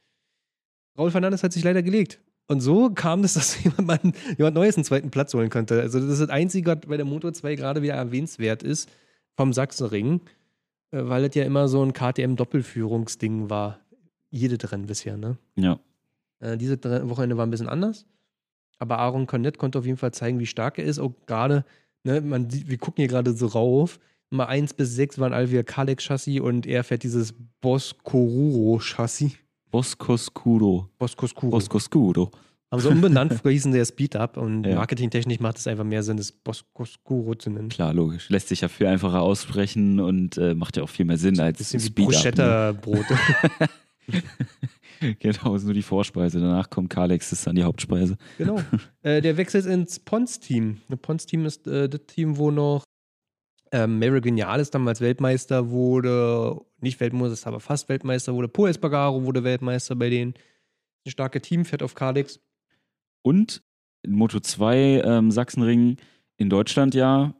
[0.99, 2.21] Raul Fernandes hat sich leider gelegt.
[2.49, 5.81] Und so kam es, dass jemand, jemand Neues einen zweiten Platz holen konnte.
[5.81, 8.91] Also, das ist das Einzige, was bei der Moto 2 gerade wieder erwähnenswert ist,
[9.37, 10.21] vom Sachsenring,
[10.91, 13.81] weil es ja immer so ein KTM-Doppelführungsding war.
[14.31, 15.39] Jede Rennen bisher, ne?
[15.57, 15.79] Ja.
[16.41, 18.07] Äh, diese Wochenende war ein bisschen anders.
[18.79, 20.99] Aber Aaron Cornett konnte auf jeden Fall zeigen, wie stark er ist.
[20.99, 21.65] Auch gerade
[22.05, 23.99] ne, man sieht, wir gucken hier gerade so rauf.
[24.31, 29.33] Nummer 1 bis 6 waren alle wieder Kalex-Chassis und er fährt dieses Boscoruro-Chassis.
[29.71, 30.89] Boscoskuro.
[30.99, 31.51] Boscoskuro.
[31.51, 32.31] Boscoskuro.
[32.71, 34.75] Haben sie umbenannt, früher hießen sie ja Speed Up und Ja.
[34.77, 37.71] marketingtechnisch macht es einfach mehr Sinn, das Boscoskuro zu nennen.
[37.71, 38.29] Klar, logisch.
[38.29, 41.59] Lässt sich ja viel einfacher aussprechen und äh, macht ja auch viel mehr Sinn als
[41.59, 42.79] Bisschen wie Speed-Up, ne?
[42.81, 43.19] Bruschetta-Brote.
[45.21, 46.41] Genau, ist nur die Vorspeise.
[46.41, 48.17] Danach kommt Kalex, ist dann die Hauptspeise.
[48.37, 48.61] genau.
[49.03, 50.79] Äh, der wechselt ins Pons-Team.
[50.89, 52.83] Das Pons-Team ist äh, das Team, wo noch
[53.71, 56.57] ähm, Mary Genialis damals Weltmeister wurde.
[56.81, 58.49] Nicht Weltmeister, aber fast Weltmeister wurde.
[58.49, 60.35] Paul Espargaro wurde Weltmeister bei denen.
[61.07, 62.41] Ein starkes Team, fährt auf Kalex.
[63.23, 63.63] Und
[64.07, 65.97] Moto 2 ähm, Sachsenring
[66.37, 67.35] in Deutschland ja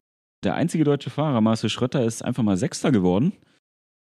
[0.45, 3.33] der einzige deutsche Fahrer, Marcel Schrötter, ist einfach mal Sechster geworden.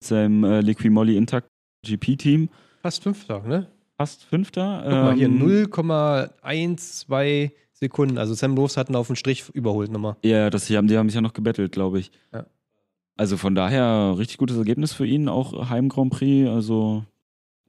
[0.00, 1.48] Mit seinem äh, Liqui-Moly Intact
[1.84, 2.48] GP-Team.
[2.82, 3.66] Fast Fünfter, ne?
[3.96, 4.80] Fast Fünfter.
[4.84, 8.18] Guck mal hier, Ähm, 0,12 Sekunden.
[8.18, 10.16] Also Sam Lowe's hat ihn auf den Strich überholt nochmal.
[10.24, 12.10] Ja, das, die, haben, die haben sich ja noch gebettelt, glaube ich.
[12.32, 12.46] Ja.
[13.16, 16.48] Also von daher richtig gutes Ergebnis für ihn, auch Heim Grand Prix.
[16.48, 17.04] Also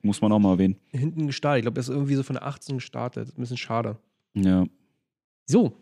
[0.01, 0.77] muss man auch mal erwähnen.
[0.91, 1.59] Hinten gestartet.
[1.59, 3.29] Ich glaube, er ist irgendwie so von der 18 gestartet.
[3.29, 3.97] Ein bisschen schade.
[4.33, 4.65] Ja.
[5.45, 5.77] So,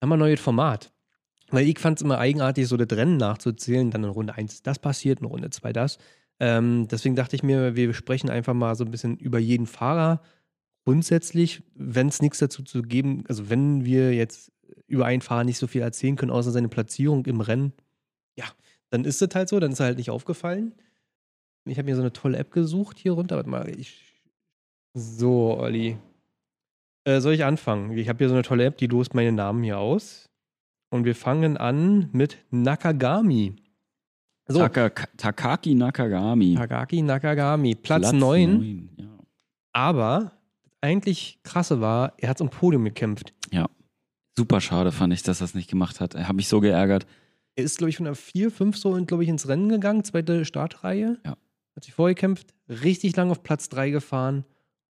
[0.00, 0.92] haben wir ein neues Format.
[1.50, 3.90] Weil ich fand es immer eigenartig, so das Rennen nachzuzählen.
[3.90, 5.98] Dann in Runde 1 ist das passiert, in Runde 2 das.
[6.38, 10.20] Ähm, deswegen dachte ich mir, wir sprechen einfach mal so ein bisschen über jeden Fahrer.
[10.84, 14.52] Grundsätzlich, wenn es nichts dazu zu geben, also wenn wir jetzt
[14.86, 17.72] über einen Fahrer nicht so viel erzählen können, außer seine Platzierung im Rennen,
[18.36, 18.44] ja,
[18.90, 20.74] dann ist es halt so, dann ist er halt nicht aufgefallen.
[21.66, 23.36] Ich habe mir so eine tolle App gesucht hier runter.
[23.36, 24.02] Warte mal, ich.
[24.94, 25.98] So, Olli.
[27.04, 27.96] Äh, soll ich anfangen?
[27.96, 30.28] Ich habe hier so eine tolle App, die lost meine Namen hier aus.
[30.90, 33.56] Und wir fangen an mit Nakagami.
[34.48, 36.54] So, Taka, Takaki Nakagami.
[36.54, 38.18] Takaki Nakagami, Platz, 9.
[38.18, 39.18] neun, Ja.
[39.72, 40.32] Aber
[40.80, 43.34] eigentlich krasse war, er hat um Podium gekämpft.
[44.38, 46.14] Super schade fand ich, dass er das nicht gemacht hat.
[46.14, 47.06] Er hat mich so geärgert.
[47.54, 50.44] Er ist, glaube ich, von der 4, 5 so, glaube ich, ins Rennen gegangen, zweite
[50.44, 51.18] Startreihe.
[51.24, 51.36] Ja.
[51.76, 54.44] Hat sich vorgekämpft, richtig lang auf Platz 3 gefahren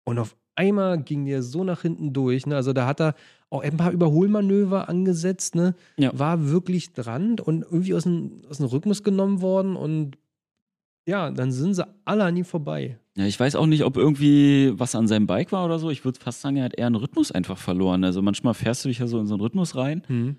[0.04, 2.46] und auf einmal ging der so nach hinten durch.
[2.46, 2.56] Ne?
[2.56, 3.14] Also da hat er
[3.50, 5.74] auch ein paar Überholmanöver angesetzt, ne?
[5.96, 6.16] Ja.
[6.18, 10.18] war wirklich dran und irgendwie aus dem, aus dem Rhythmus genommen worden und
[11.06, 12.98] ja, dann sind sie alle an ihm vorbei.
[13.16, 15.90] Ja, ich weiß auch nicht, ob irgendwie was an seinem Bike war oder so.
[15.90, 18.02] Ich würde fast sagen, er hat eher einen Rhythmus einfach verloren.
[18.04, 20.02] Also manchmal fährst du dich ja so in so einen Rhythmus rein.
[20.06, 20.36] Hm.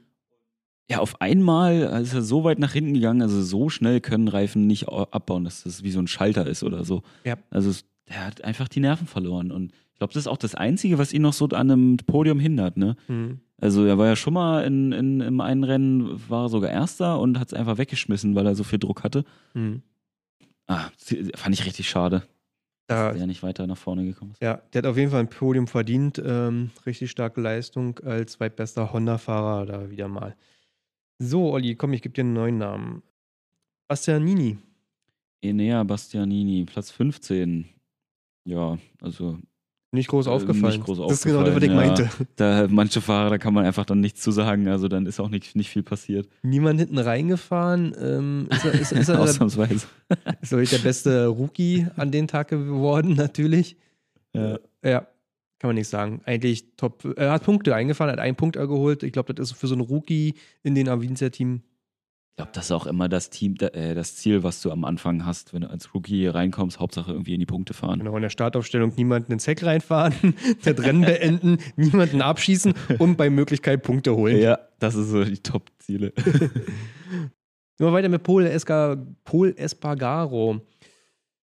[0.89, 3.21] Ja, auf einmal ist er so weit nach hinten gegangen.
[3.21, 6.63] Also so schnell können Reifen nicht au- abbauen, dass das wie so ein Schalter ist
[6.63, 7.01] oder so.
[7.23, 7.35] Ja.
[7.49, 7.71] Also
[8.05, 9.51] er hat einfach die Nerven verloren.
[9.51, 12.39] Und ich glaube, das ist auch das Einzige, was ihn noch so an einem Podium
[12.39, 12.77] hindert.
[12.77, 12.95] Ne?
[13.07, 13.39] Hm.
[13.59, 17.19] Also er war ja schon mal in, in, im einen Rennen, war er sogar Erster
[17.19, 19.23] und hat es einfach weggeschmissen, weil er so viel Druck hatte.
[19.53, 19.81] Hm.
[20.67, 20.89] Ah,
[21.35, 22.23] fand ich richtig schade,
[22.87, 24.41] Da, dass er nicht weiter nach vorne gekommen ist.
[24.41, 26.21] Ja, der hat auf jeden Fall ein Podium verdient.
[26.23, 30.35] Ähm, richtig starke Leistung als zweitbester Honda-Fahrer da wieder mal.
[31.19, 33.03] So, Olli, komm, ich gebe dir einen neuen Namen.
[33.87, 34.57] Bastianini.
[35.41, 37.65] Enea Bastianini, Platz 15.
[38.45, 39.37] Ja, also
[39.91, 40.73] Nicht groß Äh, aufgefallen.
[40.75, 42.03] nicht groß das ist genau das, was ich aufgefallen, meinte.
[42.03, 42.25] ja.
[42.35, 44.67] da manche Fahrer, da kann man einfach dann nichts zu sagen.
[44.67, 46.27] Also dann ist auch nicht, nicht viel passiert.
[46.43, 47.95] Niemand hinten reingefahren.
[47.99, 49.87] Ähm, ist er, ist, ist er, Ausnahmsweise.
[50.41, 53.77] ist er der beste Rookie an den Tag geworden, natürlich.
[54.33, 54.59] Ja.
[54.83, 55.07] Ja,
[55.59, 56.21] kann man nicht sagen.
[56.25, 57.05] Eigentlich top.
[57.17, 59.03] Er hat Punkte eingefahren, hat einen Punkt geholt.
[59.03, 61.61] Ich glaube, das ist für so einen Rookie in den Avincia-Team.
[62.35, 65.25] Ich glaube, das ist auch immer das Team, äh, das Ziel, was du am Anfang
[65.25, 66.81] hast, wenn du als Rookie reinkommst.
[66.81, 67.99] Hauptsache irgendwie in die Punkte fahren.
[67.99, 73.29] Genau, in der Startaufstellung niemanden ins Heck reinfahren, das Rennen beenden, niemanden abschießen und bei
[73.29, 74.37] Möglichkeit Punkte holen.
[74.37, 76.11] Ja, das ist so die Top-Ziele.
[77.77, 80.59] Wir weiter mit Paul, Esca, Paul Espargaro.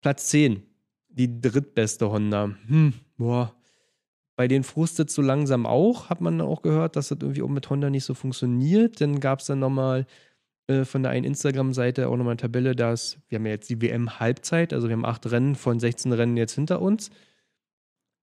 [0.01, 0.63] Platz 10.
[1.11, 2.55] Die drittbeste Honda.
[2.69, 3.55] Hm, boah.
[4.41, 7.69] Bei den frustet so langsam auch, hat man auch gehört, dass das irgendwie auch mit
[7.69, 8.99] Honda nicht so funktioniert.
[9.03, 10.07] Dann gab es dann nochmal
[10.67, 13.83] äh, von der einen Instagram-Seite auch nochmal eine Tabelle, dass wir haben ja jetzt die
[13.83, 17.11] WM-Halbzeit, also wir haben acht Rennen von 16 Rennen jetzt hinter uns.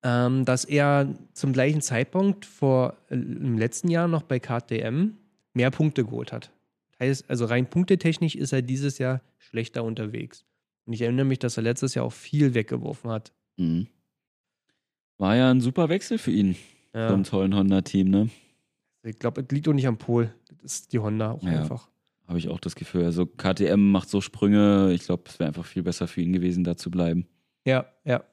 [0.01, 5.09] Ähm, dass er zum gleichen Zeitpunkt vor äh, im letzten Jahr noch bei KTM
[5.53, 6.51] mehr Punkte geholt hat.
[6.99, 10.45] Heißt, also rein punktetechnisch ist er dieses Jahr schlechter unterwegs.
[10.87, 13.33] Und ich erinnere mich, dass er letztes Jahr auch viel weggeworfen hat.
[13.57, 13.85] Mhm.
[15.17, 16.55] War ja ein super Wechsel für ihn.
[16.93, 17.09] Ja.
[17.09, 18.29] einem tollen Honda-Team, ne?
[19.03, 20.33] Ich glaube, es liegt auch nicht am Pol.
[20.49, 21.59] Das ist die Honda auch Ja.
[21.61, 21.89] einfach.
[22.27, 23.05] Habe ich auch das Gefühl.
[23.05, 24.91] Also KTM macht so Sprünge.
[24.93, 27.27] Ich glaube, es wäre einfach viel besser für ihn gewesen, da zu bleiben.
[27.65, 28.23] Ja, ja.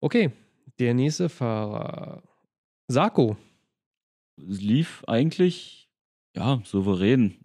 [0.00, 0.32] Okay,
[0.78, 2.22] der nächste Fahrer.
[2.88, 3.36] Sarko,
[4.48, 5.90] Es lief eigentlich,
[6.34, 7.44] ja, souverän.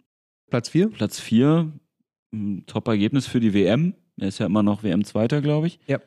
[0.50, 0.88] Platz 4.
[0.90, 1.70] Platz 4,
[2.66, 3.94] Top-Ergebnis für die WM.
[4.16, 5.78] Er ist ja immer noch WM-Zweiter, glaube ich.
[5.86, 6.00] Ja.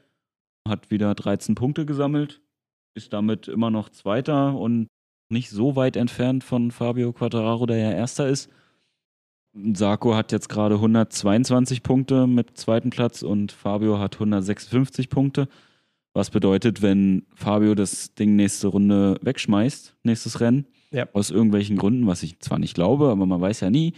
[0.67, 2.41] Hat wieder 13 Punkte gesammelt.
[2.93, 4.88] Ist damit immer noch Zweiter und
[5.30, 8.49] nicht so weit entfernt von Fabio Quattararo, der ja Erster ist.
[9.54, 15.47] Sarko hat jetzt gerade 122 Punkte mit zweiten Platz und Fabio hat 156 Punkte.
[16.13, 21.08] Was bedeutet, wenn Fabio das Ding nächste Runde wegschmeißt, nächstes Rennen, Ja.
[21.13, 23.93] aus irgendwelchen Gründen, was ich zwar nicht glaube, aber man weiß ja nie,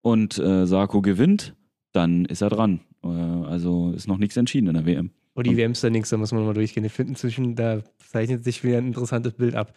[0.00, 1.54] und äh, Sarko gewinnt,
[1.92, 2.80] dann ist er dran.
[3.04, 5.10] Äh, also ist noch nichts entschieden in der WM.
[5.38, 6.82] Und die Und- WM-Standings, da muss man mal durchgehen.
[6.82, 9.72] Die finden zwischen, da zeichnet sich wieder ein interessantes Bild ab.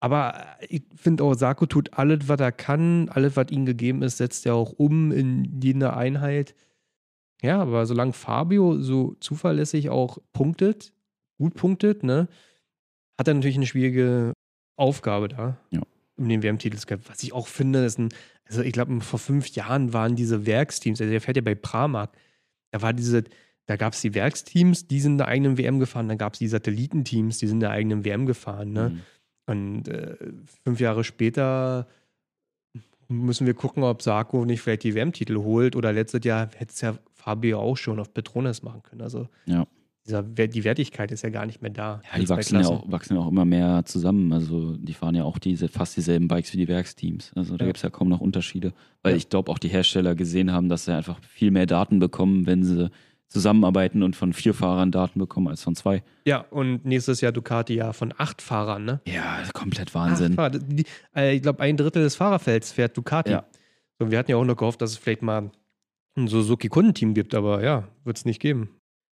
[0.00, 4.00] Aber äh, ich finde auch, Sarko tut alles, was er kann, alles, was ihm gegeben
[4.02, 6.54] ist, setzt er auch um in jede Einheit.
[7.42, 10.94] Ja, aber solange Fabio so zuverlässig auch punktet,
[11.36, 12.26] gut punktet, ne,
[13.18, 14.32] hat er natürlich eine schwierige
[14.78, 15.82] Aufgabe da, Ja.
[16.16, 16.78] um den WM-Titel.
[17.08, 18.08] Was ich auch finde, ist ein,
[18.46, 22.16] also ich glaube, vor fünf Jahren waren diese Werksteams, also der fährt ja bei Pramac,
[22.72, 23.24] da war diese,
[23.68, 26.38] da gab es die Werksteams, die sind in der eigenen WM gefahren, dann gab es
[26.38, 28.90] die Satellitenteams, die sind in der eigenen WM gefahren, ne?
[28.90, 29.00] Mhm.
[29.46, 30.16] Und äh,
[30.64, 31.86] fünf Jahre später
[33.08, 36.80] müssen wir gucken, ob Sarko nicht vielleicht die WM-Titel holt oder letztes Jahr hätte es
[36.82, 39.00] ja Fabio auch schon auf Petronas machen können.
[39.00, 39.66] Also Ja.
[40.06, 42.02] dieser, die Wertigkeit ist ja gar nicht mehr da.
[42.12, 44.30] Ja, die wachsen ja, auch, wachsen ja auch immer mehr zusammen.
[44.34, 47.32] Also die fahren ja auch diese fast dieselben Bikes wie die Werksteams.
[47.34, 47.68] Also da Ja.
[47.68, 48.74] gibt es ja kaum noch Unterschiede.
[49.02, 49.16] Weil Ja.
[49.16, 52.62] ich glaube auch die Hersteller gesehen haben, dass sie einfach viel mehr Daten bekommen, wenn
[52.62, 52.90] sie
[53.28, 56.02] zusammenarbeiten und von vier Fahrern Daten bekommen als von zwei.
[56.26, 59.00] Ja, und nächstes Jahr Ducati ja von acht Fahrern, ne?
[59.06, 60.34] Ja, komplett Wahnsinn.
[60.34, 60.58] Fahrer.
[60.58, 63.30] Die, äh, ich glaube, ein Drittel des Fahrerfelds fährt Ducati.
[63.32, 63.44] Ja.
[63.98, 65.50] So, wir hatten ja auch noch gehofft, dass es vielleicht mal
[66.16, 68.70] ein Suzuki-Kundenteam gibt, aber ja, wird es nicht geben.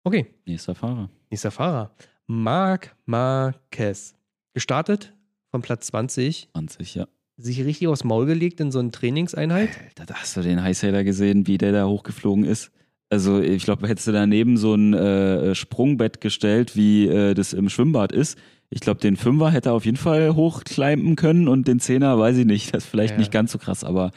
[0.03, 1.09] Okay, Nächster Fahrer.
[1.29, 1.91] nächster Fahrer.
[2.27, 4.15] Marc Marquez.
[4.53, 5.13] Gestartet
[5.51, 7.07] von Platz 20, 20, ja.
[7.37, 9.69] sich richtig aufs Maul gelegt in so eine Trainingseinheit.
[9.95, 12.71] Da hast du den Highsailor gesehen, wie der da hochgeflogen ist.
[13.11, 17.67] Also ich glaube, hättest du daneben so ein äh, Sprungbett gestellt, wie äh, das im
[17.69, 18.37] Schwimmbad ist.
[18.69, 22.37] Ich glaube, den Fünfer hätte er auf jeden Fall hochklimpen können und den Zehner weiß
[22.37, 22.73] ich nicht.
[22.73, 23.17] Das ist vielleicht Ja.
[23.19, 24.11] nicht ganz so krass, aber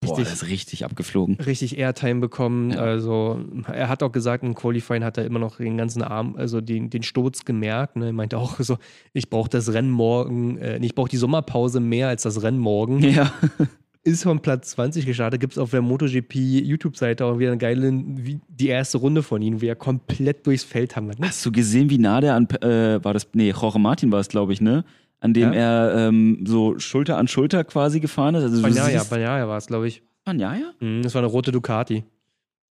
[0.00, 0.24] boah, Richtig.
[0.24, 1.36] das ist richtig abgeflogen.
[1.36, 2.72] Richtig Airtime bekommen.
[2.72, 2.78] Ja.
[2.80, 3.38] Also,
[3.72, 6.90] er hat auch gesagt, im Qualifying hat er immer noch den ganzen Arm, also den,
[6.90, 7.94] den Sturz gemerkt.
[7.94, 8.06] Ne?
[8.06, 8.78] Er meinte auch so:
[9.12, 12.98] Ich brauche das Rennen morgen, äh, ich brauche die Sommerpause mehr als das Rennen morgen.
[13.00, 13.32] Ja.
[14.12, 15.40] ist von Platz 20 gestartet.
[15.40, 19.40] Gibt es auf der MotoGP YouTube-Seite auch wieder eine geile, wie die erste Runde von
[19.42, 21.18] ihm, wie er komplett durchs Feld hamert.
[21.18, 21.28] Ne?
[21.28, 24.28] Hast du gesehen, wie nah der an, äh, war das, nee, Jorge Martin war es,
[24.28, 24.84] glaube ich, ne?
[25.20, 25.58] An dem Ja.
[25.92, 28.44] er ähm, so Schulter an Schulter quasi gefahren ist.
[28.44, 30.02] Also Banaya, Banaya war es, glaube ich.
[30.24, 30.72] Banaya?
[30.80, 32.04] Mhm, Das war eine rote Ducati.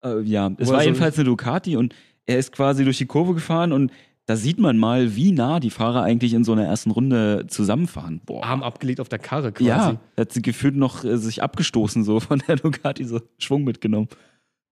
[0.04, 1.96] Äh, ja, es Wo er war so- jedenfalls eine Ducati und
[2.28, 3.92] er ist quasi durch die Kurve gefahren und
[4.28, 8.22] da sieht man mal, wie nah die Fahrer eigentlich in so einer ersten Runde zusammenfahren.
[8.26, 8.44] Boah.
[8.44, 9.68] Arm abgelegt auf der Karre quasi.
[9.70, 13.64] ja, er hat sie gefühlt noch äh, sich abgestoßen, so von der Ducati, so Schwung
[13.64, 14.08] mitgenommen.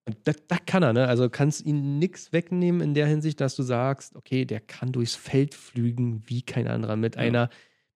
[0.06, 1.08] Und da, da kann er, ne?
[1.08, 5.16] Also kannst ihn nichts wegnehmen in der Hinsicht, dass du sagst, okay, der kann durchs
[5.16, 6.96] Feld flügen wie kein anderer.
[6.98, 7.22] Mit Ja.
[7.22, 7.50] einer,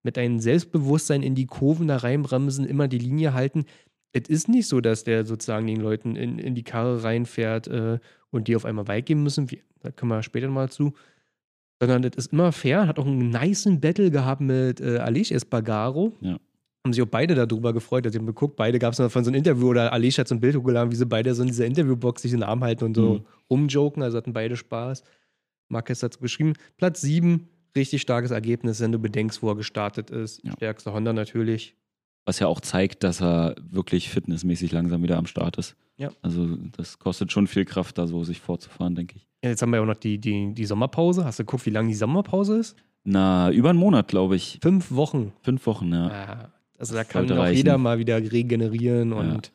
[0.04, 3.64] mit einem Selbstbewusstsein in die Kurven da reinbremsen, immer die Linie halten.
[4.12, 7.98] Es ist nicht so, dass der sozusagen den Leuten in, in die Karre reinfährt äh,
[8.30, 9.50] und die auf einmal beigeben müssen.
[9.50, 10.94] Wie, da kommen wir später mal zu.
[11.80, 12.86] Sondern das ist immer fair.
[12.86, 16.12] Hat auch einen niceen Battle gehabt mit äh, Aleix Espargaro.
[16.20, 16.38] Ja.
[16.84, 18.04] Haben sich auch beide darüber gefreut.
[18.06, 20.28] Also, ich habe geguckt, beide gab es noch von so einem Interview oder Aleix hat
[20.28, 22.64] so ein Bild hochgeladen, wie sie beide so in dieser Interviewbox sich in den Arm
[22.64, 23.24] halten und so Mhm.
[23.50, 24.02] rumjoken.
[24.02, 25.02] Also hatten beide Spaß.
[25.68, 26.54] Marquez hat geschrieben.
[26.78, 30.42] Platz 7, richtig starkes Ergebnis, wenn du bedenkst, wo er gestartet ist.
[30.44, 30.52] Ja.
[30.52, 31.76] Stärkste Honda natürlich.
[32.24, 35.76] Was ja auch zeigt, dass er wirklich fitnessmäßig langsam wieder am Start ist.
[35.98, 36.10] Ja.
[36.22, 39.26] Also das kostet schon viel Kraft, da so sich vorzufahren, denke ich.
[39.42, 41.24] Ja, Jetzt haben wir ja auch noch die, die, die Sommerpause.
[41.24, 42.76] Hast du geguckt, wie lange die Sommerpause ist?
[43.04, 44.58] Na, über einen Monat, glaube ich.
[44.62, 45.32] Fünf Wochen.
[45.42, 46.08] Fünf Wochen, ja.
[46.08, 49.50] Ja, also da kann auch jeder mal wieder regenerieren und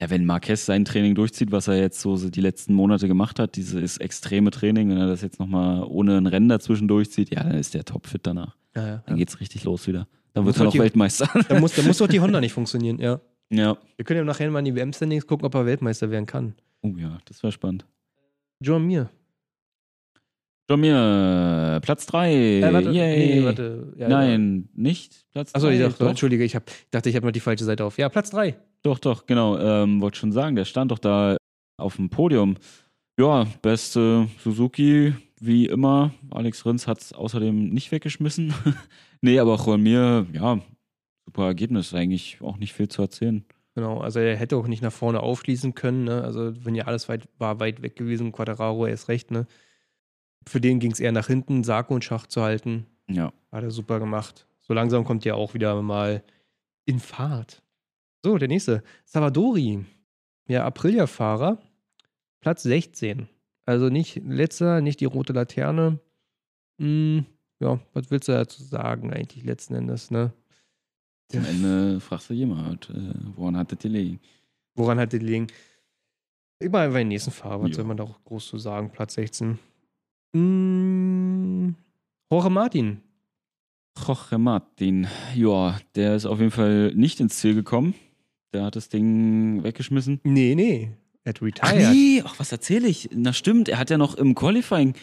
[0.00, 3.56] Ja, wenn Marquez sein Training durchzieht, was er jetzt so die letzten Monate gemacht hat,
[3.56, 7.54] dieses extreme Training, wenn er das jetzt nochmal ohne ein Rennen dazwischen durchzieht, ja, dann
[7.56, 8.56] ist der topfit danach.
[8.74, 9.16] ja, ja, Dann ja.
[9.16, 10.06] geht's richtig los wieder.
[10.34, 11.28] Dann wird er noch Weltmeister.
[11.48, 13.20] Da muss, da muss doch die Honda nicht funktionieren, ja.
[13.52, 13.76] Ja.
[13.96, 16.54] Wir können ja nachher mal in die WM-Standings gucken, ob er Weltmeister werden kann.
[16.82, 17.86] Oh ja, das wäre spannend.
[18.60, 19.10] John Mir.
[20.68, 22.32] John Mir, Platz 3.
[22.32, 23.40] Äh, warte, Yay.
[23.40, 23.92] nee, warte.
[23.96, 25.56] Ja, Nein, nicht Platz 3.
[25.56, 27.98] Achso, ich dachte, entschuldige, ich, hab, dachte, ich habe mal die falsche Seite auf.
[27.98, 28.56] Ja, Platz 3.
[28.82, 29.58] doch, doch, genau.
[29.58, 31.36] Ähm, Wollte schon sagen, der stand doch da
[31.76, 32.56] auf dem Podium.
[33.18, 36.14] Ja, beste Suzuki, wie immer.
[36.30, 38.54] Alex Rins hat es außerdem nicht weggeschmissen.
[39.20, 40.60] nee, aber von mir, ja,
[41.24, 41.94] super Ergebnis.
[41.94, 43.44] Eigentlich auch nicht viel zu erzählen.
[43.74, 46.04] Genau, also er hätte auch nicht nach vorne aufschließen können.
[46.04, 46.22] Ne?
[46.22, 49.30] Also wenn ja alles weit, war weit weg gewesen, Quadraro erst recht.
[49.30, 49.46] Ne?
[50.46, 52.86] Für den ging es eher nach hinten, Sarko und Schach zu halten.
[53.08, 53.32] Ja.
[53.50, 54.46] Hat er super gemacht.
[54.60, 56.22] So langsam kommt er auch wieder mal
[56.84, 57.62] in Fahrt.
[58.24, 58.82] So, der nächste.
[59.04, 59.84] Savadori.
[60.48, 61.58] Ja, Aprilia-Fahrer.
[62.40, 63.28] Platz 16.
[63.64, 66.00] Also nicht letzter, nicht die rote Laterne.
[66.78, 67.26] Hm,
[67.60, 70.32] ja, was willst du dazu sagen eigentlich letzten Endes, ne?
[71.34, 74.20] Am Ende fragst du jemand, äh, woran hat das gelegen?
[74.74, 75.46] Woran hat liegen?
[76.58, 77.76] Ich mache einfach den nächsten Fahrer, was Ja.
[77.76, 78.90] soll man da auch groß zu sagen?
[78.90, 79.58] Platz 16.
[80.34, 81.74] Mm,
[82.30, 83.00] Jorge Martin.
[84.06, 85.06] Jorge Martin.
[85.34, 87.94] Ja, der ist auf jeden Fall nicht ins Ziel gekommen.
[88.54, 90.20] Der hat das Ding weggeschmissen.
[90.24, 90.90] Nee, nee.
[91.24, 91.92] Er hat Ach retired.
[91.92, 93.08] nee, ach, was erzähle ich?
[93.14, 94.94] Na stimmt, er hat ja noch im Qualifying.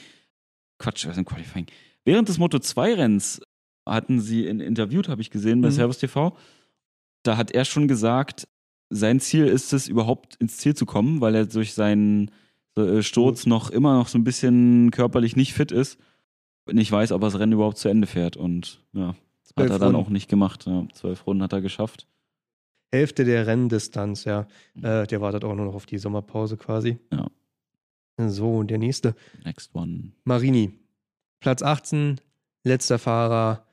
[0.78, 1.66] Quatsch, was ist im Qualifying?
[2.06, 3.42] Während des Moto 2 Renns
[3.94, 5.74] hatten sie ihn interviewt, habe ich gesehen bei Mhm.
[5.74, 6.36] Servus TV.
[7.24, 8.48] Da hat er schon gesagt,
[8.90, 12.32] sein Ziel ist es, überhaupt ins Ziel zu kommen, weil er durch seinen
[12.78, 16.00] äh, Sturz noch immer noch so ein bisschen körperlich nicht fit ist.
[16.72, 18.38] Nicht weiß, ob er das Rennen überhaupt zu Ende fährt.
[18.38, 20.08] Und ja, hat Zwölf er dann Runden.
[20.08, 20.66] auch nicht gemacht.
[20.66, 22.08] Ja, zwölf Runden hat er geschafft.
[22.92, 24.48] Hälfte der Renndistanz, ja.
[24.82, 26.98] Äh, der wartet auch nur noch auf die Sommerpause quasi.
[27.12, 27.28] Ja.
[28.18, 29.16] So, und der nächste.
[29.46, 30.12] Next one.
[30.26, 30.72] Marini.
[31.40, 32.20] Platz 18,
[32.64, 33.66] letzter Fahrer.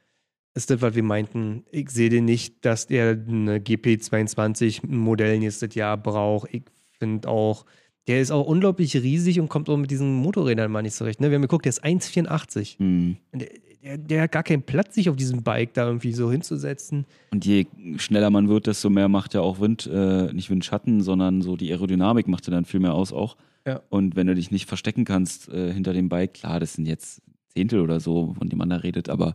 [0.57, 1.65] Ist das, was wir meinten?
[1.71, 6.49] Ich sehe den nicht, dass der eine GP22-Modell nächstes Jahr braucht.
[6.51, 6.63] Ich
[6.99, 7.67] finde auch,
[8.07, 11.21] der ist auch unglaublich riesig und kommt auch mit diesen Motorrädern mal nicht zurecht.
[11.21, 11.29] Ne?
[11.29, 12.79] Wir haben geguckt, der ist 1,84.
[12.79, 13.19] Hm.
[13.35, 13.49] Der,
[13.85, 17.05] der, der hat gar keinen Platz, sich auf diesem Bike da irgendwie so hinzusetzen.
[17.33, 17.67] Und je
[17.99, 21.71] schneller man wird, desto mehr macht ja auch Wind, äh, nicht Windschatten, sondern so die
[21.71, 23.37] Aerodynamik macht ja dann viel mehr aus auch.
[23.67, 23.83] Ja.
[23.91, 27.21] Und wenn du dich nicht verstecken kannst äh, hinter dem Bike, klar, das sind jetzt
[27.53, 29.35] Zehntel oder so, von dem man da redet, aber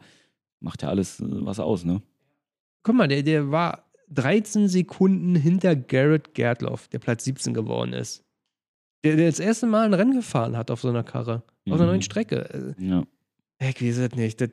[0.62, 2.01] macht ja alles äh, was aus, ne?
[2.84, 8.24] Guck mal, der, der war 13 Sekunden hinter Garrett Gerdloff, der Platz 17 geworden ist.
[9.03, 11.43] Der, der das erste Mal ein Rennen gefahren hat auf so einer Karre.
[11.68, 11.88] Auf einer Mhm.
[11.89, 12.76] neuen Strecke.
[12.80, 13.03] Äh, Ja.
[13.59, 14.41] Ich weiß es nicht.
[14.41, 14.47] Da,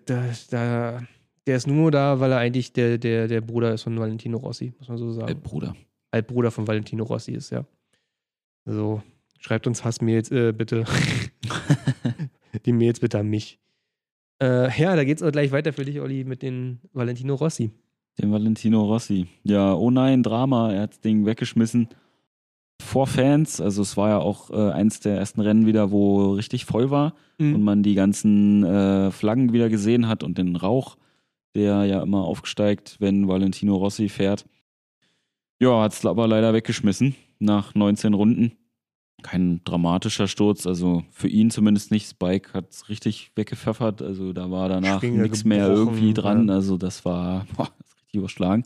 [0.50, 1.02] da,
[1.46, 4.74] der ist nur da, weil er eigentlich der, der, der Bruder ist von Valentino Rossi,
[4.78, 5.32] muss man so sagen.
[5.32, 5.74] Äh, Bruder.
[6.10, 7.64] Altbruder von Valentino Rossi ist, ja.
[8.66, 9.02] So,
[9.38, 10.84] schreibt uns Hassmails äh, bitte.
[12.66, 13.58] Die Mails bitte an mich.
[14.42, 17.70] Äh, ja, da geht's auch gleich weiter für dich, Olli, mit den Valentino Rossi.
[18.20, 19.26] Den Valentino Rossi.
[19.44, 20.72] Ja, oh nein, Drama.
[20.72, 21.88] Er hat das Ding weggeschmissen.
[22.80, 26.64] Vor Fans, also es war ja auch äh, eins der ersten Rennen wieder, wo richtig
[26.64, 30.96] voll war und man die ganzen äh, Flaggen wieder gesehen hat und den Rauch,
[31.54, 34.46] der ja immer aufsteigt, wenn Valentino Rossi fährt.
[35.60, 38.52] Ja, hat es aber leider weggeschmissen nach 19 Runden.
[39.22, 42.08] Kein dramatischer Sturz, also für ihn zumindest nicht.
[42.08, 46.48] Spike hat es richtig weggepfeffert, also da war danach nichts mehr irgendwie dran.
[46.48, 46.54] ja.
[46.54, 48.64] Also das war boah, das richtig überschlagen.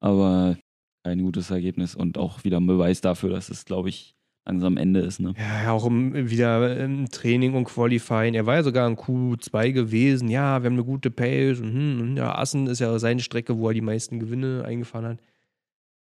[0.00, 0.56] Aber
[1.02, 4.14] kein gutes Ergebnis und auch wieder ein Beweis dafür, dass es, glaube ich,
[4.46, 5.20] langsam Ende ist.
[5.20, 5.34] Ne?
[5.38, 8.34] Ja, auch im, wieder im Training und Qualifying.
[8.34, 10.28] Er war ja sogar in Q2 gewesen.
[10.28, 11.60] Ja, wir haben eine gute Pace.
[11.60, 15.06] Und, hm, und ja, Assen ist ja seine Strecke, wo er die meisten Gewinne eingefahren
[15.06, 15.18] hat.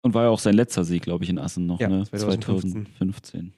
[0.06, 2.04] Und war ja auch sein letzter Sieg, glaube ich, in Assen noch, Ja, ne?
[2.04, 2.86] 2015.
[2.96, 3.54] 2015.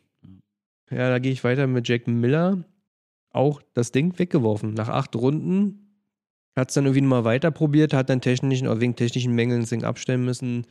[0.90, 2.64] Ja, da gehe ich weiter mit Jack Miller.
[3.32, 4.74] Auch das Ding weggeworfen.
[4.74, 5.92] Nach acht Runden
[6.56, 9.72] hat es dann irgendwie mal weiter probiert, hat dann technischen, oder wegen technischen Mängeln das
[9.72, 10.66] Ding abstellen müssen.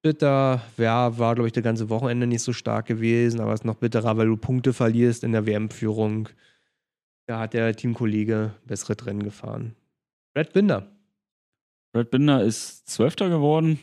[0.00, 3.66] Bitter, ja, war, glaube ich, das ganze Wochenende nicht so stark gewesen, aber es ist
[3.66, 6.30] noch bitterer, weil du Punkte verlierst in der WM-Führung.
[7.26, 9.74] Da hat der Teamkollege bessere Rennen gefahren.
[10.32, 10.90] Brad Binder.
[11.92, 13.78] Brad Binder ist Zwölfter geworden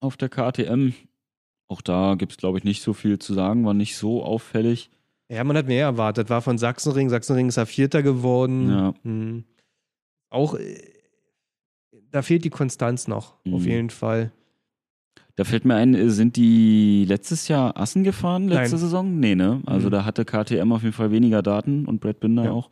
[0.00, 0.92] auf der KTM.
[1.68, 4.90] Auch da gibt es, glaube ich, nicht so viel zu sagen, war nicht so auffällig.
[5.30, 6.30] Ja, man hat mehr erwartet.
[6.30, 7.10] War von Sachsenring.
[7.10, 8.70] Sachsenring ist er Vierter geworden.
[8.70, 8.94] Ja.
[9.02, 9.44] Hm.
[10.30, 10.82] Auch, äh,
[12.10, 13.68] da fehlt die Konstanz noch, auf Mhm.
[13.68, 14.32] jeden Fall.
[15.36, 18.78] Da fällt mir ein, äh, sind die letztes Jahr Assen gefahren, letzte Nein.
[18.80, 19.20] Saison?
[19.20, 19.62] Nee, ne?
[19.66, 19.92] Also Mhm.
[19.92, 22.52] da hatte KTM auf jeden Fall weniger Daten und Brad Binder Ja.
[22.52, 22.70] auch.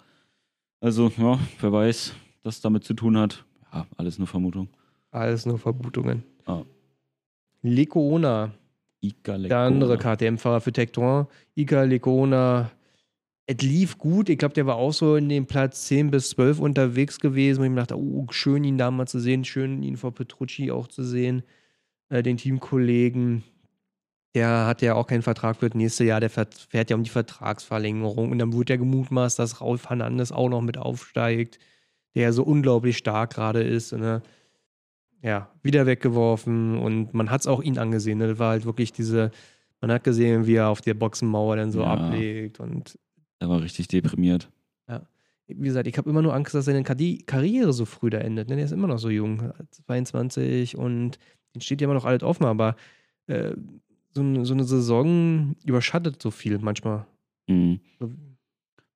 [0.81, 3.45] Also, ja, wer weiß, was damit zu tun hat.
[3.73, 4.69] Ja, alles nur Vermutung.
[5.11, 6.23] Alles nur Vermutungen.
[6.47, 6.63] Ah.
[7.63, 8.53] Lecoona,
[9.01, 11.27] Ika der andere KTM-Fahrer für Tectron.
[11.55, 12.71] Ika Lecoona,
[13.47, 14.29] es lief gut.
[14.29, 17.61] Ich glaube, der war auch so in dem Platz 10 bis 12 unterwegs gewesen.
[17.61, 19.45] Und ich mir dachte, oh, schön, ihn da mal zu sehen.
[19.45, 21.43] Schön, ihn vor Petrucci auch zu sehen.
[22.09, 23.45] Äh, den Teamkollegen.
[24.35, 26.21] Der hat ja auch keinen Vertrag für das nächste Jahr.
[26.21, 28.33] Der fährt ja um die Vertragsverlängerung.
[28.33, 31.59] Und dann wurde ja gemutmaßt, dass Raul Fernandes auch noch mit aufsteigt,
[32.15, 33.93] der ja so unglaublich stark gerade ist.
[33.93, 34.23] Ne?
[35.27, 36.79] Ja, wieder weggeworfen.
[36.79, 38.19] Und man hat es auch ihn angesehen.
[38.19, 38.29] Ne?
[38.29, 39.33] Das war halt wirklich diese,
[39.81, 41.95] man hat gesehen, wie er auf der Boxenmauer dann so Ja.
[41.95, 42.61] ablegt.
[42.61, 42.97] Und
[43.41, 44.49] Der war richtig deprimiert.
[45.49, 48.49] wie gesagt, ich habe immer nur Angst, dass seine Karriere so früh da endet.
[48.49, 48.57] Ne?
[48.57, 51.19] Der ist immer noch so jung, 22 und
[51.55, 52.75] den steht ja immer noch alles offen, aber
[53.29, 53.55] äh,
[54.11, 57.07] so, eine- so eine Saison überschattet so viel manchmal.
[57.49, 57.79] Mhm.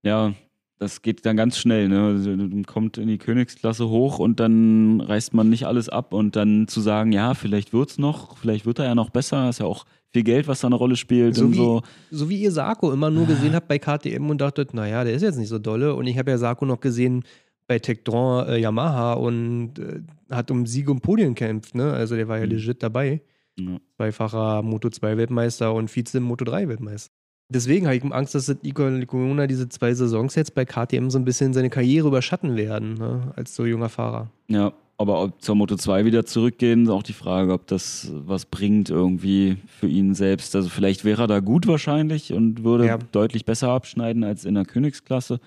[0.03, 0.33] Ja,
[0.81, 1.89] das geht dann ganz schnell.
[1.89, 2.03] Ne?
[2.07, 6.35] Also, Man kommt in die Königsklasse hoch und dann reißt man nicht alles ab und
[6.35, 9.67] dann zu sagen, ja, vielleicht wird's noch, vielleicht wird er ja noch besser, ist ja
[9.67, 11.83] auch viel Geld, was da eine Rolle spielt So und wie- so.
[12.11, 15.23] So wie ihr Sarko immer nur gesehen habt bei KTM und dachtet, naja, der ist
[15.23, 15.95] jetzt nicht so dolle.
[15.95, 17.23] Und ich habe ja Sarko noch gesehen
[17.69, 20.01] bei Tectron äh, Yamaha und äh,
[20.31, 21.77] hat um Sieg und Podien gekämpft.
[21.77, 21.93] Ne?
[21.93, 22.53] Also der war ja Mhm.
[22.53, 23.23] legit dabei.
[23.59, 23.77] Ja.
[23.97, 27.13] Zweifacher Moto2-Weltmeister und Vize-Moto3-Weltmeister.
[27.53, 31.25] Deswegen habe ich Angst, dass Nico Licona diese zwei Saisons jetzt bei KTM so ein
[31.25, 33.33] bisschen seine Karriere überschatten werden, ne?
[33.37, 34.31] als so junger Fahrer.
[34.49, 38.45] Ja, aber ob zur Moto 2 wieder zurückgehen, ist auch die Frage, ob das was
[38.47, 40.55] bringt irgendwie für ihn selbst.
[40.55, 42.99] Also vielleicht wäre er da gut wahrscheinlich und würde Ja.
[42.99, 45.41] deutlich besser abschneiden als in der Königsklasse.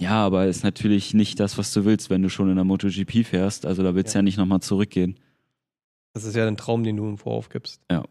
[0.00, 3.24] Ja, aber ist natürlich nicht das, was du willst, wenn du schon in der MotoGP
[3.24, 3.66] fährst.
[3.66, 4.20] Also da willst du Ja.
[4.20, 5.16] ja nicht nochmal zurückgehen.
[6.14, 7.80] Das ist ja ein Traum, den du im Vorauf gibst.
[7.90, 8.02] Ja.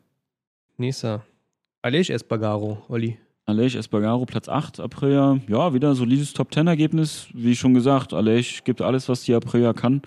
[0.78, 1.26] Nächster.
[1.82, 3.18] Aleix Espargaro, Olli.
[3.46, 5.40] Aleix Espargaro, Platz 8, Aprilia.
[5.48, 7.28] Ja, wieder solides Top-10-Ergebnis.
[7.34, 10.02] Wie schon gesagt, Aleix gibt alles, was die Aprilia kann.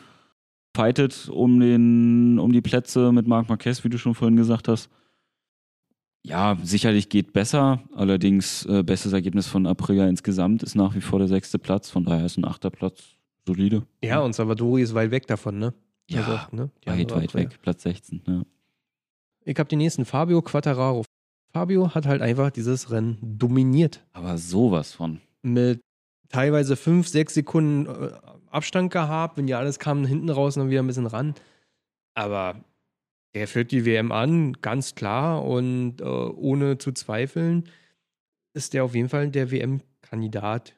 [0.77, 4.91] Fightet um, den, um die Plätze mit Marc Marquez, wie du schon vorhin gesagt hast.
[6.23, 7.83] Ja, sicherlich geht besser.
[7.95, 11.89] Allerdings, äh, bestes Ergebnis von Aprilia insgesamt ist nach wie vor der sechste Platz.
[11.89, 13.16] Von daher ist ein achter Platz
[13.47, 13.87] solide.
[14.05, 15.73] Ja, und Salvadori ist weit weg davon, ne?
[16.11, 16.71] Ja, Also, ne?
[16.85, 17.59] Weit, weit weg.
[17.62, 18.21] Platz 16.
[18.27, 18.43] Ja.
[19.45, 21.05] Ich habe den nächsten, Fabio Quattararo.
[21.53, 24.05] Fabio hat halt einfach dieses Rennen dominiert.
[24.12, 25.20] Aber sowas von.
[25.42, 25.80] Mit
[26.28, 28.12] teilweise fünf, sechs Sekunden äh,
[28.51, 29.36] Abstand gehabt.
[29.36, 31.34] Wenn ja alles kam hinten raus und dann wieder ein bisschen ran.
[32.14, 32.57] Aber
[33.32, 35.44] er führt die WM an, ganz klar.
[35.44, 37.64] Und äh, ohne zu zweifeln
[38.55, 40.74] ist der auf jeden Fall der WM-Kandidat.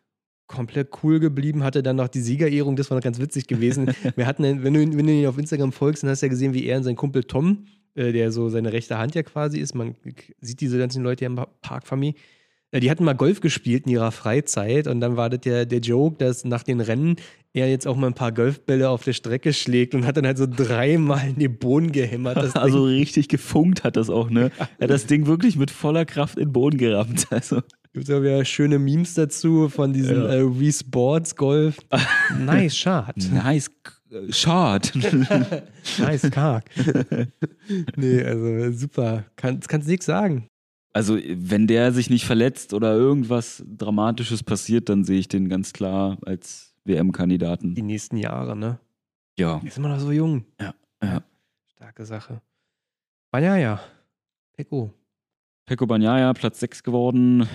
[0.46, 3.94] Komplett cool geblieben, hatte dann noch die Siegerehrung, das war noch ganz witzig gewesen.
[4.16, 6.52] Wir hatten, wenn du, wenn du ihn auf Instagram folgst, dann hast du ja gesehen,
[6.52, 9.74] wie er und sein Kumpel Tom, äh, der so seine rechte Hand ja quasi ist,
[9.74, 9.95] man
[10.40, 12.14] sieht diese ganzen Leute ja im Parkfamilie,
[12.70, 15.80] äh, die hatten mal Golf gespielt in ihrer Freizeit und dann war das der, der
[15.80, 17.16] Joke, dass nach den Rennen
[17.55, 20.38] er jetzt auch mal ein paar Golfbälle auf der Strecke schlägt und hat dann halt
[20.38, 22.38] so dreimal in den Boden gehämmert.
[22.57, 22.97] Also Ding.
[22.99, 24.51] richtig gefunkt hat das auch, ne?
[24.78, 27.26] Er hat das Ding wirklich mit voller Kraft in den Boden gerammt.
[27.30, 27.61] Also.
[27.93, 30.32] Gibt es auch wieder schöne Memes dazu von diesem Ja.
[30.32, 31.76] äh, Wii Sports Golf.
[32.38, 33.16] nice Shot.
[33.30, 33.70] Nice
[34.30, 34.92] Shot.
[35.98, 36.64] nice Kark.
[37.96, 39.24] nee, also super.
[39.36, 40.48] Kann, kannst nichts sagen.
[40.92, 45.72] Also, wenn der sich nicht verletzt oder irgendwas Dramatisches passiert, dann sehe ich den ganz
[45.72, 47.74] klar als WM-Kandidaten.
[47.74, 48.78] Die nächsten Jahre, ne?
[49.38, 49.62] Ja.
[49.64, 50.44] Ist immer noch so jung.
[50.60, 51.22] Ja, ja.
[51.66, 52.42] Starke Sache.
[53.30, 53.80] Banaya.
[54.52, 54.92] Peko.
[55.64, 57.48] Pecco Bagnaia, Platz 6 geworden.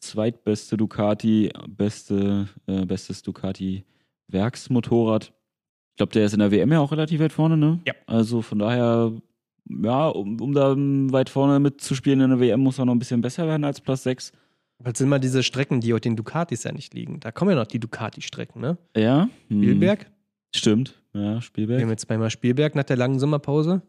[0.00, 5.32] Zweitbeste Ducati, beste, äh, bestes Ducati-Werksmotorrad.
[5.98, 7.80] Ich glaube, der ist in der WM ja auch relativ weit vorne, ne?
[7.84, 7.92] Ja.
[8.06, 9.10] Also von daher,
[9.68, 13.20] ja, um, um da weit vorne mitzuspielen in der WM, muss er noch ein bisschen
[13.20, 14.30] besser werden als Platz 6.
[14.78, 17.18] Was sind mal diese Strecken, die auf den Ducatis ja nicht liegen?
[17.18, 18.78] Da kommen ja noch die Ducati-Strecken, ne?
[18.96, 19.28] Ja.
[19.48, 20.06] hm, Spielberg.
[20.54, 21.88] Stimmt, ja, Wir haben Spielberg.
[21.90, 23.82] jetzt zweimal Spielberg nach der langen Sommerpause.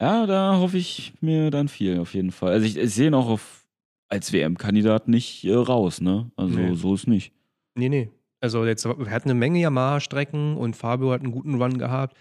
[0.00, 2.52] Ja, da hoffe ich mir dann viel auf jeden Fall.
[2.52, 3.66] Also ich, ich sehe ihn auch auf,
[4.08, 6.30] als WM-Kandidat nicht äh, raus, ne?
[6.36, 6.74] Also Nee.
[6.74, 7.32] so ist nicht.
[7.74, 8.08] Nee, nee.
[8.40, 12.16] Also jetzt, wir hatten eine Menge Yamaha-Strecken und Fabio hat einen guten Run gehabt.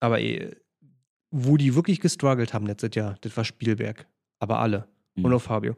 [0.00, 0.50] Aber eh,
[1.30, 4.06] wo die wirklich gestruggelt haben letztes Jahr, das war Spielberg.
[4.38, 4.88] Aber alle.
[5.14, 5.24] Mhm.
[5.26, 5.76] Und auch Fabio.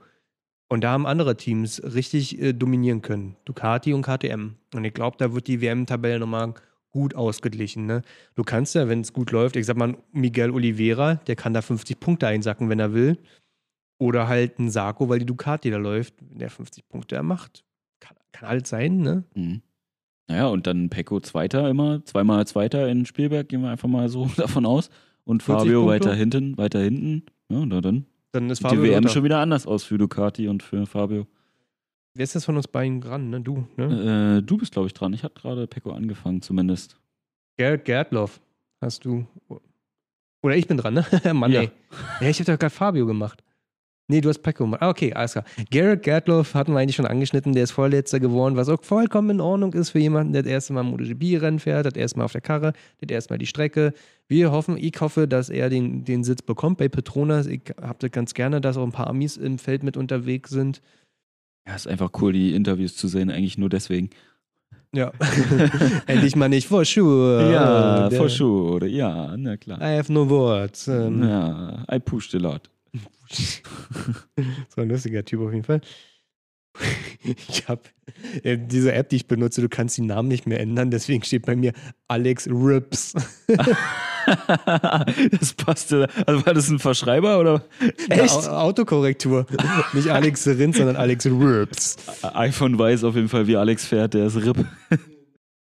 [0.69, 3.37] Und da haben andere Teams richtig äh, dominieren können.
[3.45, 4.57] Ducati und KTM.
[4.75, 6.55] Und ich glaube, da wird die WM-Tabelle nochmal
[6.91, 7.87] gut ausgeglichen.
[7.87, 8.03] Ne?
[8.35, 11.61] Du kannst ja, wenn es gut läuft, ich sag mal, Miguel Oliveira, der kann da
[11.61, 13.19] 50 Punkte einsacken, wenn er will.
[13.99, 17.65] Oder halt ein Sarko, weil die Ducati da läuft, wenn der 50 Punkte er macht.
[18.35, 19.25] Kann, halt sein, ne?
[19.35, 19.63] Mhm.
[20.27, 24.27] Naja, und dann Pecco Zweiter immer, zweimal Zweiter in Spielberg, gehen wir einfach mal so
[24.37, 24.91] davon aus.
[25.25, 27.25] Und 40 Fabio weiter hinten, weiter hinten.
[27.49, 30.49] Ja, na dann Dann ist sieht die Fabio WM schon wieder anders aus für Ducati
[30.49, 31.27] und für Fabio.
[32.17, 33.41] Wer ist das von uns beiden dran, ne?
[33.41, 34.39] Du, ne?
[34.39, 35.13] Äh, du bist, glaube ich, dran.
[35.13, 36.97] Ich habe gerade Pecco angefangen, zumindest.
[37.57, 38.41] Gerrit Gerdloff
[38.81, 39.27] hast du.
[40.43, 41.05] Oder ich bin dran, ne?
[41.35, 41.61] Mann, Ja.
[41.63, 41.71] ey.
[42.21, 43.44] Ja, ich habe doch gerade Fabio gemacht.
[44.07, 44.83] Nee, du hast Pecco gemacht.
[44.83, 45.45] Ah, okay, alles klar.
[45.71, 49.41] Garrett Gerdloff hatten wir eigentlich schon angeschnitten, der ist Vorletzter geworden, was auch vollkommen in
[49.41, 52.43] Ordnung ist für jemanden, der das erste Mal MotoGP-Rennen fährt, das erste Mal auf der
[52.43, 53.95] Karre, das erste Mal die Strecke.
[54.29, 57.47] Wir hoffen, ich hoffe, dass er den, den Sitz bekommt bei Petronas.
[57.47, 60.83] Ich habe das ganz gerne, dass auch ein paar Amis im Feld mit unterwegs sind.
[61.67, 64.11] Ja, ist einfach cool, die Interviews zu sehen, eigentlich nur deswegen.
[64.95, 65.13] Ja.
[66.07, 67.51] Endlich mal nicht for sure.
[67.51, 68.87] ja, for sure.
[68.87, 69.81] Ja, na klar.
[69.81, 70.87] I have no words.
[70.87, 72.69] Ja, I pushed a lot.
[74.75, 75.81] so ein lustiger Typ auf jeden Fall.
[77.49, 77.81] Ich habe
[78.43, 81.47] äh, diese App, die ich benutze, du kannst die Namen nicht mehr ändern, deswegen steht
[81.47, 81.73] bei mir
[82.07, 83.15] Alex Rips.
[85.31, 86.09] das passte.
[86.27, 87.65] Also war das ein Verschreiber oder?
[88.11, 88.35] Echt?
[88.35, 89.47] Au- Autokorrektur.
[89.95, 91.97] Nicht Alex Rins, sondern Alex Rips.
[92.23, 94.67] iPhone weiß auf jeden Fall, wie Alex fährt, der ist RIP.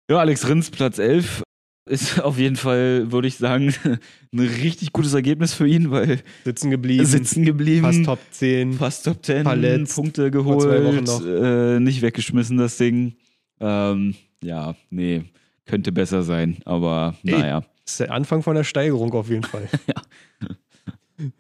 [0.10, 1.44] ja, Alex Rins, Platz 11.
[1.86, 3.74] Ist auf jeden Fall, würde ich sagen,
[4.34, 7.06] ein richtig gutes Ergebnis für ihn, weil Sitzen geblieben.
[7.06, 7.84] sitzen geblieben.
[7.84, 8.74] Fast Top 10.
[8.74, 9.96] Fast Top 10, Verletzt.
[9.96, 13.16] Punkte geholt, äh, nicht weggeschmissen, das Ding.
[13.60, 15.24] Ähm, ja, nee,
[15.66, 17.32] könnte besser sein, aber Ey.
[17.40, 17.62] naja.
[17.84, 19.68] Das ist der Anfang von der Steigerung auf jeden Fall.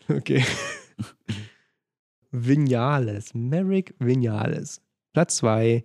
[0.08, 0.46] Okay.
[2.32, 4.82] Vinales, Merrick Vinales.
[5.14, 5.84] Platz 2.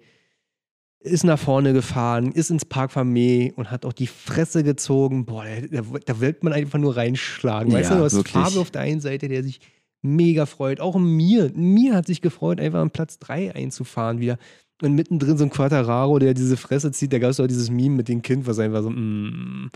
[1.01, 5.27] Ist nach vorne gefahren, ist ins Park Famé und hat auch die Fresse gezogen.
[5.27, 7.73] Boah, da, da will man einfach nur reinschlagen.
[7.73, 8.33] Weißt Ja, du, du hast wirklich.
[8.33, 9.61] Fabio auf der einen Seite, der sich
[10.03, 10.81] mega freut.
[10.81, 14.39] Auch mir, mir hat sich gefreut, einfach an Platz 3 einzufahren wieder.
[14.83, 17.13] Und mittendrin so ein Quattararo, der diese Fresse zieht.
[17.13, 19.71] Da gab es auch dieses Meme mit dem Kind, was einfach so, mm.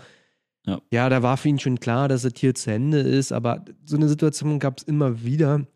[0.65, 0.81] Ja.
[0.93, 3.33] ja, da war für ihn schon klar, dass das hier zu Ende ist.
[3.33, 5.67] Aber so eine Situation gab es immer wieder.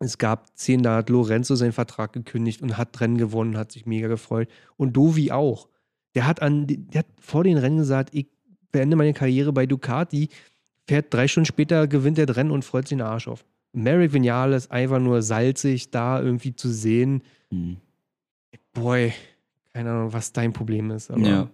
[0.00, 3.84] Es gab zehn, da hat Lorenzo seinen Vertrag gekündigt und hat Rennen gewonnen, hat sich
[3.84, 4.48] mega gefreut.
[4.76, 5.68] Und Dovi auch.
[6.14, 8.28] Der hat, an, der hat vor den Rennen gesagt, ich
[8.70, 10.28] beende meine Karriere bei Ducati,
[10.86, 13.44] fährt drei Stunden später, gewinnt der Rennen und freut sich den Arsch auf.
[13.72, 17.22] Merrick Vinales einfach nur salzig da irgendwie zu sehen.
[17.50, 17.76] Hm.
[18.72, 19.12] Boy,
[19.72, 21.10] keine Ahnung, was dein Problem ist.
[21.10, 21.48] Ja.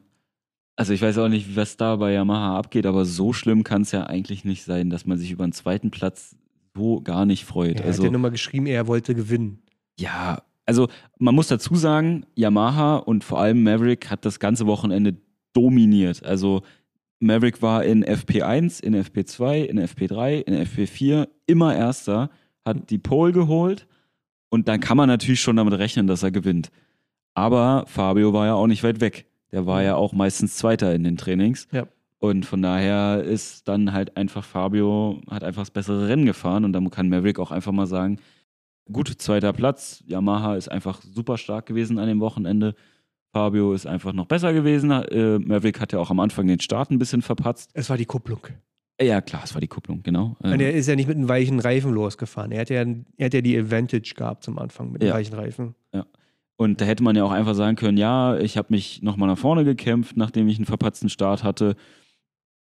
[0.77, 3.93] Also ich weiß auch nicht, was da bei Yamaha abgeht, aber so schlimm kann es
[3.93, 6.37] ja eigentlich nicht sein, dass man sich über einen zweiten Platz
[6.77, 7.81] so gar nicht freut.
[7.81, 9.63] Er also hat ja nochmal geschrieben, er wollte gewinnen.
[9.99, 15.17] Ja, also man muss dazu sagen, Yamaha und vor allem Maverick hat das ganze Wochenende
[15.53, 16.25] dominiert.
[16.25, 16.63] Also
[17.21, 22.31] Maverick war in FP1, in FP2, in FP3, in FP4 immer Erster,
[22.65, 23.87] hat die Pole geholt
[24.49, 26.71] und dann kann man natürlich schon damit rechnen, dass er gewinnt.
[27.35, 29.27] Aber Fabio war ja auch nicht weit weg.
[29.53, 31.69] Der war ja auch meistens Zweiter in den Trainings.
[31.73, 31.87] Ja.
[32.25, 36.73] Und von daher ist dann halt einfach Fabio, hat einfach das bessere Rennen gefahren und
[36.73, 38.19] dann kann Maverick auch einfach mal sagen,
[38.91, 42.75] gut, zweiter Platz, Yamaha ist einfach super stark gewesen an dem Wochenende.
[43.35, 44.91] Fabio ist einfach noch besser gewesen.
[44.91, 47.73] Äh, Maverick hat ja auch am Anfang den Start ein bisschen verpatzt.
[47.75, 48.41] Es war die Kupplung.
[48.99, 50.37] Ja, klar, es war die Kupplung, genau.
[50.43, 52.53] Ähm, Und er ist ja nicht mit einem weichen Reifen losgefahren.
[52.53, 52.85] Er hat ja,
[53.19, 55.15] er hat ja die Advantage gehabt zum Anfang mit dem Ja.
[55.15, 55.75] weichen Reifen.
[56.57, 59.37] Und da hätte man ja auch einfach sagen können, ja, ich habe mich nochmal nach
[59.37, 61.75] vorne gekämpft, nachdem ich einen verpatzten Start hatte.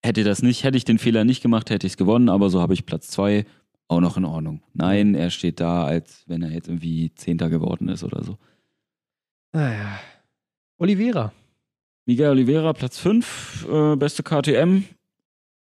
[0.04, 2.60] Hätte das nicht, hätte ich den Fehler nicht gemacht, hätte ich es gewonnen, aber so
[2.60, 3.46] habe ich Platz zwei,
[3.88, 4.62] auch noch in Ordnung.
[4.74, 8.38] Nein, er steht da, als wenn er jetzt irgendwie Zehnter geworden ist oder so.
[9.54, 10.00] Naja.
[10.78, 11.34] Oliveira.
[12.06, 14.86] Miguel Oliveira, Platz 5, äh, beste KTM.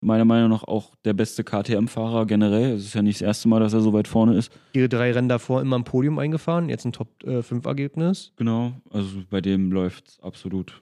[0.01, 2.73] Meiner Meinung nach auch der beste KTM-Fahrer generell.
[2.73, 4.51] Es ist ja nicht das erste Mal, dass er so weit vorne ist.
[4.73, 6.71] Ihre drei Rennen davor immer im Podium eingefahren.
[6.71, 8.33] Jetzt ein Top-5-Ergebnis.
[8.37, 10.81] Genau, also bei dem läuft es absolut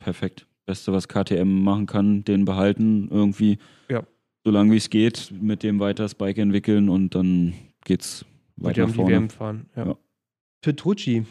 [0.00, 0.47] perfekt.
[0.68, 3.56] Beste, was KTM machen kann, den behalten irgendwie.
[3.88, 4.02] Ja.
[4.44, 7.54] Solange wie es geht, mit dem weiter das Bike entwickeln und dann
[7.84, 8.24] geht's
[8.56, 9.10] weiter ja um die vorne.
[9.16, 9.66] WM fahren.
[9.74, 9.86] Ja.
[9.86, 9.96] Ja.
[10.60, 11.24] Petrucci.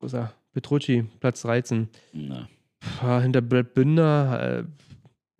[0.00, 0.32] Wo ist er?
[0.52, 1.88] Petrucci, Platz 13.
[2.12, 2.48] Na,
[2.98, 4.64] Pah, hinter Brad Binder, äh,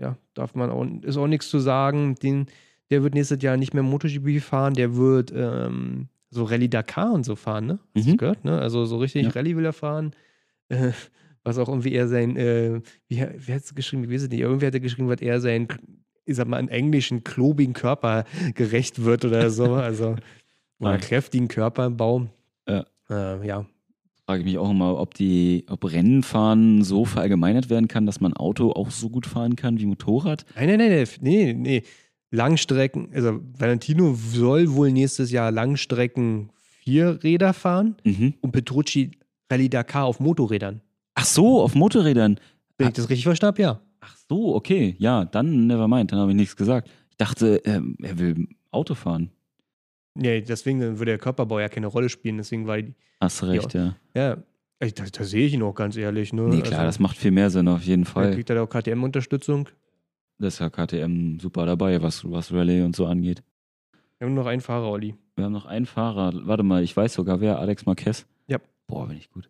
[0.02, 2.14] ja, darf man auch, ist auch nichts zu sagen.
[2.16, 2.46] Den,
[2.90, 7.24] der wird nächstes Jahr nicht mehr MotoGP fahren, der wird ähm, so Rallye Dakar und
[7.24, 7.78] so fahren, ne?
[7.96, 8.16] Hast du Mhm.
[8.18, 8.58] gehört, ne?
[8.60, 9.30] Also so richtig Ja.
[9.30, 10.12] Rallye will er fahren.
[10.68, 10.92] Äh,
[11.46, 14.40] was auch irgendwie er sein, äh, wie, wie hat es geschrieben, ich weiß es nicht,
[14.40, 15.68] irgendwie hat er geschrieben, was er sein,
[16.24, 18.24] ich sag mal, einen englischen, klobigen Körper
[18.54, 19.74] gerecht wird oder so.
[19.76, 20.16] Also,
[20.80, 20.98] oder Ja.
[20.98, 22.26] kräftigen Körperbau.
[22.68, 22.84] Ja.
[23.08, 23.64] Äh, ja.
[24.26, 28.32] frage ich mich auch immer, ob die, ob Rennenfahren so verallgemeinert werden kann, dass man
[28.34, 30.44] Auto auch so gut fahren kann wie Motorrad.
[30.56, 31.82] Nein, nein, nein, nee, nee.
[32.32, 38.34] Langstrecken, also Valentino soll wohl nächstes Jahr Langstrecken Vierräder fahren Mhm.
[38.40, 39.12] und Petrucci
[39.50, 40.80] Rallye Dakar auf Motorrädern.
[41.16, 42.38] Ach so, auf Motorrädern.
[42.78, 43.80] Wenn ich das richtig verstanden ja.
[44.00, 44.94] Ach so, okay.
[44.98, 46.12] Ja, dann never mind.
[46.12, 46.88] Dann habe ich nichts gesagt.
[47.10, 49.30] Ich dachte, ähm, er will Auto fahren.
[50.14, 52.36] Nee, deswegen würde der Körperbau ja keine Rolle spielen.
[52.36, 53.96] Deswegen war die, Hast recht, ja.
[54.14, 54.36] ja,
[54.78, 56.32] ey, da, da sehe ich ihn auch ganz ehrlich.
[56.32, 56.42] Ne?
[56.42, 58.34] Nee, klar, das also, macht viel mehr Sinn auf jeden Fall.
[58.34, 59.68] kriegt er da auch KTM-Unterstützung.
[60.38, 63.42] Das ist ja KTM super dabei, was, was Rallye und so angeht.
[64.18, 65.14] Wir haben nur noch einen Fahrer, Olli.
[65.34, 66.32] Wir haben noch einen Fahrer.
[66.46, 68.26] Warte mal, ich weiß sogar wer, Alex Marquez.
[68.46, 68.58] Ja.
[68.86, 69.48] Boah, bin ich gut.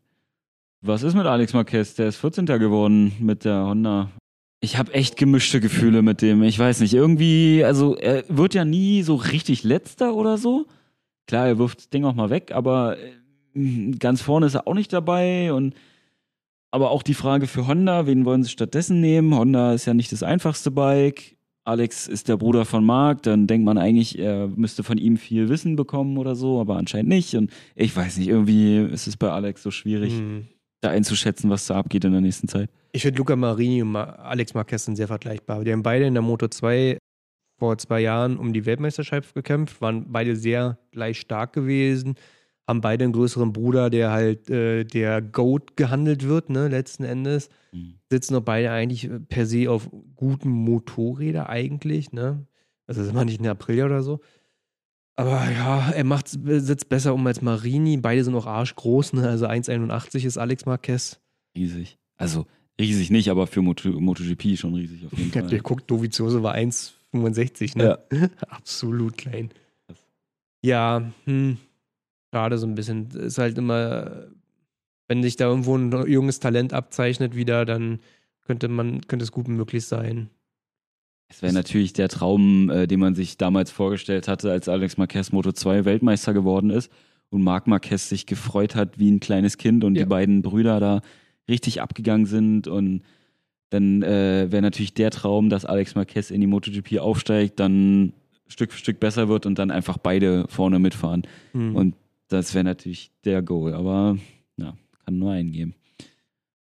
[0.83, 1.95] Was ist mit Alex Marquez?
[1.95, 2.47] Der ist 14.
[2.47, 4.11] geworden mit der Honda.
[4.61, 6.43] Ich habe echt gemischte Gefühle mit dem.
[6.43, 10.66] Ich weiß nicht, irgendwie, also er wird ja nie so richtig letzter oder so.
[11.27, 12.97] Klar, er wirft das Ding auch mal weg, aber
[13.55, 15.74] äh, ganz vorne ist er auch nicht dabei und
[16.70, 19.35] aber auch die Frage für Honda, wen wollen sie stattdessen nehmen?
[19.35, 21.37] Honda ist ja nicht das einfachste Bike.
[21.64, 25.49] Alex ist der Bruder von Marc, dann denkt man eigentlich, er müsste von ihm viel
[25.49, 27.35] Wissen bekommen oder so, aber anscheinend nicht.
[27.35, 30.47] Und ich weiß nicht, irgendwie ist es bei Alex so schwierig, Hm.
[30.87, 32.70] Da einzuschätzen, was da abgeht in der nächsten Zeit.
[32.93, 35.64] Ich finde Luca Marini und Alex Marquez sind sehr vergleichbar.
[35.64, 36.99] Die haben beide in der Moto 2
[37.59, 42.14] vor zwei Jahren um die Weltmeisterschaft gekämpft, waren beide sehr gleich stark gewesen,
[42.66, 47.49] haben beide einen größeren Bruder, der halt äh, der Goat gehandelt wird, ne, letzten Endes.
[48.11, 52.47] Sitzen auch beide eigentlich äh, per se auf guten Motorräder eigentlich, ne?
[52.87, 54.20] Also sind wir nicht in April oder so.
[55.19, 57.97] Aber ja, er macht, sitzt besser um als Marini.
[57.97, 59.27] Beide sind auch arschgroß, ne?
[59.29, 61.19] Also 1,81 ist Alex Marquez.
[61.57, 61.99] Riesig.
[62.19, 62.47] Also
[62.79, 65.49] riesig nicht, aber für Moto, MotoGP schon riesig auf jeden Ja, Fall.
[65.51, 67.99] der guckt, Dovizioso war 1,65, ne?
[68.49, 69.51] Absolut klein.
[70.62, 71.57] Ja, hm,
[72.33, 73.09] schade so ein bisschen.
[73.11, 74.27] Ist halt immer,
[75.09, 78.01] wenn sich da irgendwo ein junges Talent abzeichnet wieder, dann
[78.45, 80.29] könnte man, könnte es gut möglich sein.
[81.29, 85.33] Es wäre natürlich der Traum, äh, den man sich damals vorgestellt hatte, als Alex Marquez
[85.33, 86.91] Moto 2 Weltmeister geworden ist
[87.31, 90.05] und Marc Marquez sich gefreut hat wie ein kleines Kind und Ja.
[90.05, 91.01] die beiden Brüder da
[91.49, 93.03] richtig abgegangen sind und
[93.70, 98.12] dann äh, wäre natürlich der Traum, dass Alex Marquez in die MotoGP aufsteigt, dann
[98.47, 101.22] Stück für Stück besser wird und dann einfach beide vorne mitfahren.
[101.53, 101.74] Hm.
[101.74, 101.95] Und
[102.29, 104.16] das wäre natürlich der Goal, aber
[104.57, 104.74] ja,
[105.05, 105.74] kann nur einen geben.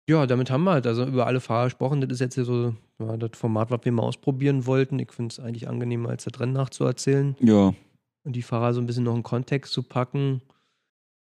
[0.08, 2.00] Ja, damit haben wir halt also über alle Fahrer gesprochen.
[2.00, 4.98] Das ist jetzt hier so ja, das Format, was wir mal ausprobieren wollten.
[4.98, 7.74] Ich finde es eigentlich angenehmer, als das Rennen nachzuerzählen Ja,
[8.24, 10.42] und die Fahrer so ein bisschen noch in Kontext zu packen.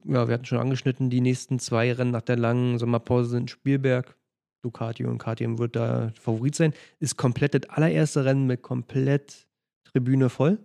[0.04, 4.16] Ja, wir hatten schon angeschnitten, die nächsten zwei Rennen nach der langen Sommerpause sind Spielberg.
[4.62, 6.72] Ducati und KTM wird da Favorit sein.
[6.98, 9.46] Ist komplett das allererste Rennen mit komplett
[9.84, 10.58] Tribüne voll.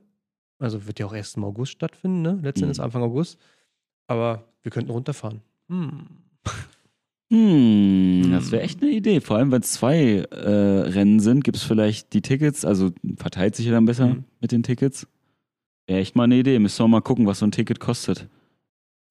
[0.59, 2.39] Also wird ja auch erst im August stattfinden, ne?
[2.41, 2.65] Letzten Mhm.
[2.65, 3.39] Endes Anfang August.
[4.07, 5.41] Aber wir könnten runterfahren.
[5.69, 6.07] Hm.
[7.31, 9.21] Hm, das wäre echt eine Idee.
[9.21, 13.55] Vor allem, wenn es zwei äh, Rennen sind, gibt es vielleicht die Tickets, also verteilt
[13.55, 14.23] sich ja dann besser Mhm.
[14.41, 15.07] mit den Tickets.
[15.87, 16.59] Wäre echt mal eine Idee.
[16.59, 18.27] Müssen wir mal gucken, was so ein Ticket kostet.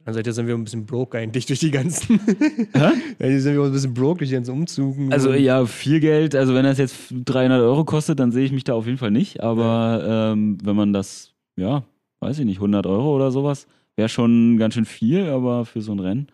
[0.04, 2.20] Dann seid ihr sind wir ein bisschen broke eigentlich durch die ganzen.
[2.74, 2.90] Hä?
[3.18, 5.12] ja, die sind wir ein bisschen broke durch die ganzen Umzügen.
[5.12, 8.64] Also ja, viel Geld, also wenn das jetzt 300 Euro kostet, dann sehe ich mich
[8.64, 9.42] da auf jeden Fall nicht.
[9.42, 11.84] Aber ähm, wenn man das, ja,
[12.20, 13.66] weiß ich nicht, 100 Euro oder sowas,
[13.96, 16.28] wäre schon ganz schön viel, aber für so ein Rennen.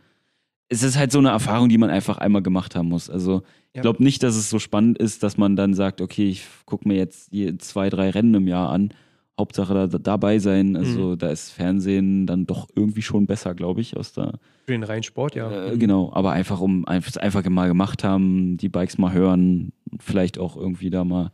[0.69, 3.09] Es ist halt so eine Erfahrung, die man einfach einmal gemacht haben muss.
[3.09, 3.43] Also
[3.73, 6.89] ich glaube nicht, dass es so spannend ist, dass man dann sagt, okay, ich gucke
[6.89, 8.93] mir jetzt zwei, drei Rennen im Jahr an.
[9.39, 10.77] Hauptsache da, dabei sein.
[10.77, 11.19] Also Mhm.
[11.19, 15.03] da ist Fernsehen dann doch irgendwie schon besser, glaube ich, aus der Für den reinen
[15.03, 15.67] Sport, ja.
[15.73, 20.39] äh, genau, aber einfach um einfach, einfach mal gemacht haben, die Bikes mal hören, vielleicht
[20.39, 21.31] auch irgendwie da mal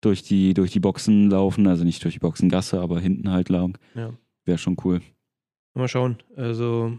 [0.00, 3.76] durch die, durch die Boxen laufen, also nicht durch die Boxengasse, aber hinten halt lang.
[3.94, 4.10] Ja.
[4.46, 5.00] Wäre schon cool.
[5.74, 6.16] Mal schauen.
[6.36, 6.96] Also,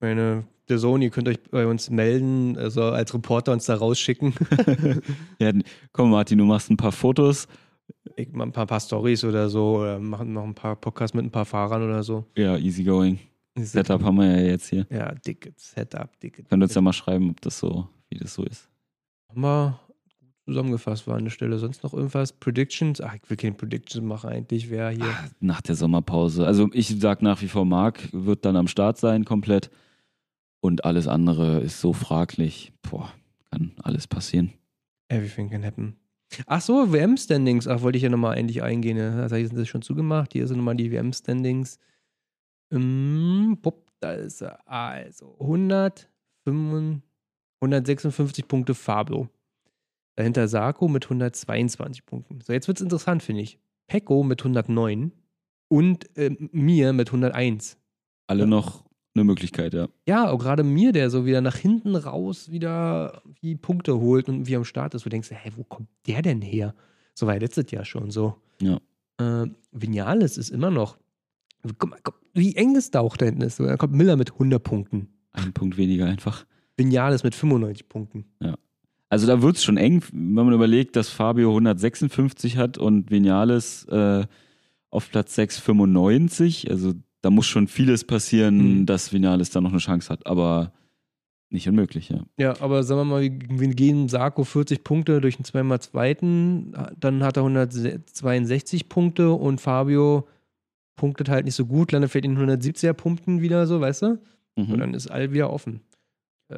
[0.00, 4.34] meine, der Sohn, ihr könnt euch bei uns melden, also als Reporter uns da rausschicken.
[5.40, 5.52] Ja,
[5.92, 7.46] komm, Martin, du machst ein paar Fotos.
[8.16, 11.24] Ich mach ein paar, paar Stories oder so, oder machen noch ein paar Podcasts mit
[11.24, 12.24] ein paar Fahrern oder so.
[12.36, 13.18] Ja, easy going.
[13.56, 14.86] Setup haben wir ja jetzt hier.
[14.90, 16.44] Ja, dicke Setup, dicke.
[16.44, 18.68] Könnt uns ja mal schreiben, ob das so, wie das so ist.
[19.28, 19.80] Haben wir
[20.48, 21.58] zusammengefasst, war an der Stelle.
[21.58, 22.32] Sonst noch irgendwas?
[22.32, 23.00] Predictions?
[23.00, 25.14] Ach, ich will keine Predictions machen eigentlich, wer hier.
[25.40, 26.46] Nach der Sommerpause.
[26.46, 29.70] Also ich sag nach wie vor, Marc wird dann am Start sein komplett.
[30.60, 32.72] Und alles andere ist so fraglich.
[32.82, 33.12] Boah,
[33.50, 34.52] kann alles passieren.
[35.08, 35.96] Everything can happen.
[36.46, 37.66] Ach so, WM-Standings.
[37.68, 38.96] Ach, wollte ich ja nochmal eigentlich eingehen.
[38.98, 39.16] ne?
[39.16, 40.32] Das heißt, sind das schon zugemacht.
[40.32, 41.78] Hier sind nochmal die WM-Standings.
[42.70, 44.58] Ähm, bupp, da ist er.
[44.68, 47.00] Also, 105,
[47.60, 49.28] 156 Punkte Fabio.
[50.16, 52.40] Dahinter Sarko mit 122 Punkten.
[52.40, 53.58] So, jetzt wird es interessant, finde ich.
[53.86, 55.12] Pecco mit 109
[55.68, 57.78] und äh, mir mit 101.
[58.26, 58.46] Alle Ja.
[58.46, 58.84] noch
[59.14, 59.88] eine Möglichkeit, ja.
[60.06, 64.46] Ja, auch gerade mir, der so wieder nach hinten raus wieder die Punkte holt und
[64.46, 66.74] wie am Start ist, wo du denkst, hä, wo kommt der denn her?
[67.14, 68.36] So war ja letztes Jahr schon so.
[68.60, 68.78] Ja.
[69.18, 70.98] Äh, Vinales ist immer noch.
[71.78, 71.98] Guck mal,
[72.34, 73.58] wie eng das da auch da hinten ist.
[73.58, 75.08] Da kommt Miller mit 100 Punkten.
[75.32, 76.46] Ein Punkt weniger einfach.
[76.76, 78.24] Vinales mit 95 Punkten.
[79.10, 83.84] Also da wird es schon eng, wenn man überlegt, dass Fabio 156 hat und Vinales
[83.86, 84.26] äh,
[84.90, 86.70] auf Platz 6 95.
[86.70, 88.86] Also da muss schon vieles passieren, Mhm.
[88.86, 90.26] dass Vinales da noch eine Chance hat.
[90.26, 90.72] Aber
[91.50, 92.24] nicht unmöglich, ja.
[92.38, 97.22] Ja, aber sagen wir mal, wir gehen Sarko 40 Punkte durch einen zweimal zweiten, dann
[97.24, 100.26] hat er 162 Punkte und Fabio
[100.96, 104.18] punktet halt nicht so gut, landet vielleicht in 170er Punkten wieder so, weißt du?
[104.56, 104.72] Mhm.
[104.72, 105.80] Und dann ist all wieder offen.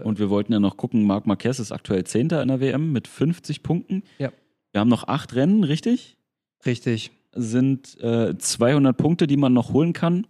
[0.04, 3.08] Und wir wollten ja noch gucken, Marc Marquez ist aktuell Zehnter in der WM mit
[3.08, 4.02] 50 Punkten.
[4.18, 4.30] Ja.
[4.72, 6.16] Wir haben noch acht Rennen, richtig?
[6.64, 7.10] Richtig.
[7.34, 10.26] Sind äh, 200 Punkte, die man noch holen kann.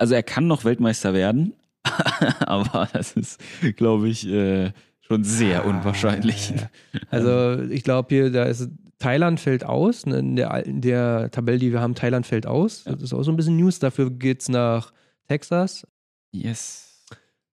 [0.00, 1.52] Also er kann noch Weltmeister werden,
[2.40, 3.40] aber das ist,
[3.76, 6.52] glaube ich, äh, schon sehr unwahrscheinlich.
[6.94, 10.06] Ah, Also ich glaube hier, da ist Thailand fällt aus.
[10.06, 12.84] ne, In der, in der Tabelle, die wir haben, Thailand fällt aus.
[12.84, 13.78] Das ist auch so ein bisschen News.
[13.78, 14.92] Dafür geht's nach
[15.28, 15.86] Texas,
[16.32, 16.86] Yes.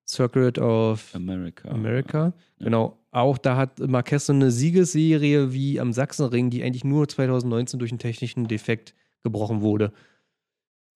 [0.07, 1.69] Circuit of America.
[1.69, 2.33] America.
[2.59, 2.65] Ja.
[2.65, 2.97] Genau.
[3.11, 7.91] Auch da hat Marquez so eine Siegesserie wie am Sachsenring, die eigentlich nur 2019 durch
[7.91, 8.93] einen technischen Defekt
[9.23, 9.91] gebrochen wurde.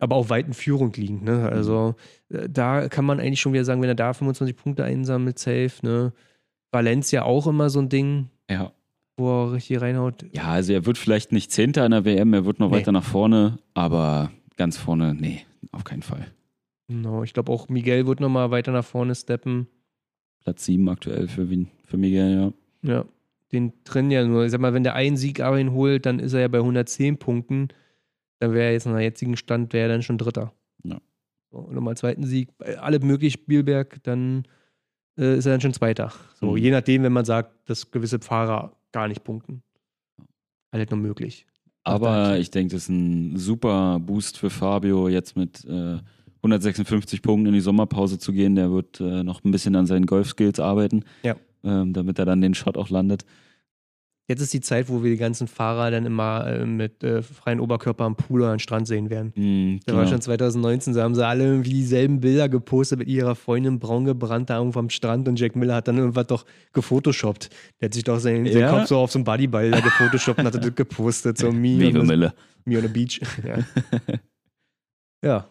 [0.02, 1.24] Aber auf weiten Führung liegend.
[1.24, 1.48] Ne?
[1.48, 1.96] Also
[2.30, 5.72] äh, da kann man eigentlich schon wieder sagen, wenn er da 25 Punkte einsammelt, safe.
[5.84, 6.12] Ne?
[6.72, 8.72] Valencia auch immer so ein Ding, Ja.
[9.18, 10.26] wo er richtig reinhaut.
[10.34, 12.78] ja, also er wird vielleicht nicht Zehnter in der WM, er wird noch Nee.
[12.78, 15.42] weiter nach vorne, aber ganz vorne, nee,
[15.72, 16.28] auf keinen Fall.
[16.88, 19.68] Genau, ich glaube auch Miguel wird nochmal weiter nach vorne steppen.
[20.44, 22.92] Platz 7 aktuell für Wien, für Miguel, ja.
[22.94, 23.06] Ja,
[23.52, 24.46] den drin ja nur.
[24.46, 26.58] Ich sag mal, wenn der einen Sieg aber ihn holt, dann ist er ja bei
[26.60, 27.68] 110 Punkten.
[28.42, 30.52] Dann wäre er jetzt nach jetzigen Stand, wäre er dann schon Dritter.
[30.84, 31.00] Ja.
[31.52, 34.46] So, nochmal zweiten Sieg, bei allem möglich Spielberg, dann
[35.18, 36.12] äh, ist er dann schon Zweiter.
[36.40, 36.58] So, Mhm.
[36.58, 39.62] je nachdem, wenn man sagt, dass gewisse Fahrer gar nicht punkten.
[40.74, 41.46] Halt noch möglich.
[41.84, 46.00] Aber ich denke, das ist ein super Boost für Fabio, jetzt mit äh,
[46.42, 48.56] 156 Punkten in die Sommerpause zu gehen.
[48.56, 51.36] Der wird äh, noch ein bisschen an seinen Golf-Skills arbeiten, Ja.
[51.64, 53.26] ähm, damit er dann den Shot auch landet.
[54.28, 57.60] Jetzt ist die Zeit, wo wir die ganzen Fahrer dann immer äh, mit äh, freien
[57.60, 59.34] Oberkörper am Pool oder am Strand sehen werden.
[59.36, 60.12] Mhm, Da war genau.
[60.14, 64.50] schon 2019, da haben sie alle irgendwie dieselben Bilder gepostet mit ihrer Freundin braun gebrannt
[64.50, 67.50] da irgendwo am Strand und Jack Miller hat dann irgendwas doch gefotoshoppt.
[67.82, 68.70] Der hat sich doch seinen, seinen Ja?
[68.70, 71.38] Kopf so auf so einen Bodyball da gefotoshoppt und hat das gepostet.
[71.38, 72.34] So me, Mega on, the, Mille.
[72.66, 73.20] me on the beach.
[73.44, 73.58] Ja.
[75.24, 75.48] ja,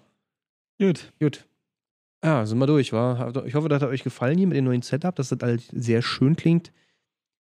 [0.80, 1.12] Gut.
[1.20, 1.44] gut.
[2.24, 3.34] Ja, sind wir durch, war.
[3.46, 6.02] Ich hoffe, das hat euch gefallen hier mit dem neuen Setup, dass das alles sehr
[6.02, 6.70] schön klingt.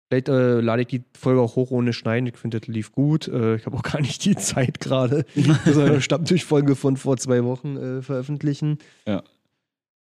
[0.08, 2.26] Vielleicht äh, lade ich die Folge auch hoch ohne Schneiden.
[2.26, 3.28] Ich finde, das lief gut.
[3.28, 5.26] Äh, ich habe auch gar nicht die Zeit gerade.
[5.34, 8.78] Ist eine Stammtischfolge von vor zwei Wochen äh, veröffentlichen.
[9.06, 9.22] Ja.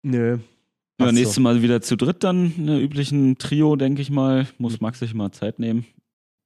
[0.03, 0.38] Nö.
[0.99, 1.41] Ja, nächstes so.
[1.41, 4.47] Mal wieder zu dritt dann, in der üblichen Trio, denke ich mal.
[4.58, 5.86] Muss Max sich mal Zeit nehmen.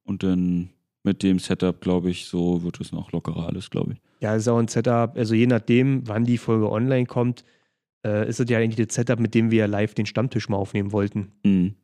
[0.04, 0.70] Und dann
[1.04, 4.00] mit dem Setup, glaube ich, so wird es noch lockerer alles, glaube ich.
[4.20, 5.16] Ja, ist auch ein Setup.
[5.16, 7.44] Also je nachdem, wann die Folge online kommt,
[8.04, 10.92] äh, ist es ja eigentlich das Setup, mit dem wir live den Stammtisch mal aufnehmen
[10.92, 11.32] wollten.
[11.44, 11.74] Mhm.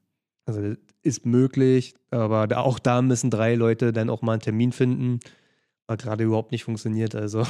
[0.48, 4.40] Also das ist möglich, aber da, auch da müssen drei Leute dann auch mal einen
[4.42, 5.20] Termin finden.
[5.86, 7.14] Hat gerade überhaupt nicht funktioniert.
[7.14, 7.44] Also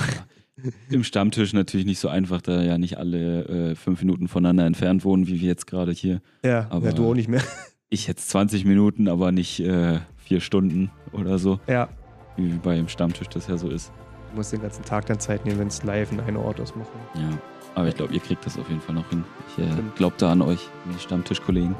[0.91, 5.05] Im Stammtisch natürlich nicht so einfach, da ja nicht alle äh, fünf Minuten voneinander entfernt
[5.05, 6.21] wohnen, wie wir jetzt gerade hier.
[6.45, 7.43] ja, Aber- ja, du auch nicht mehr.
[7.91, 11.89] Ich jetzt 20 Minuten, aber nicht äh, vier Stunden oder so, Ja,
[12.37, 13.91] wie beim Stammtisch das ja so ist.
[14.31, 16.77] du musst den ganzen Tag dann Zeit nehmen, wenn es live in einem Ort ist
[16.77, 16.91] machen.
[17.15, 17.31] Ja.
[17.75, 19.25] Aber ich glaube, ihr kriegt das auf jeden Fall noch hin.
[19.57, 21.75] Ich äh, glaube da an euch, die Stammtischkollegen.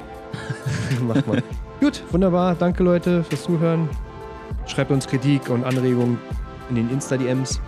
[1.07, 1.43] Mach mal.
[1.79, 2.55] Gut, wunderbar.
[2.55, 3.89] Danke Leute fürs Zuhören.
[4.65, 6.17] Schreibt uns Kritik und Anregungen
[6.69, 7.61] in den Insta-DMs.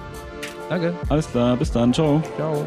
[0.69, 0.93] Danke.
[1.09, 2.21] Alles klar, bis dann, ciao.
[2.37, 2.65] Ciao.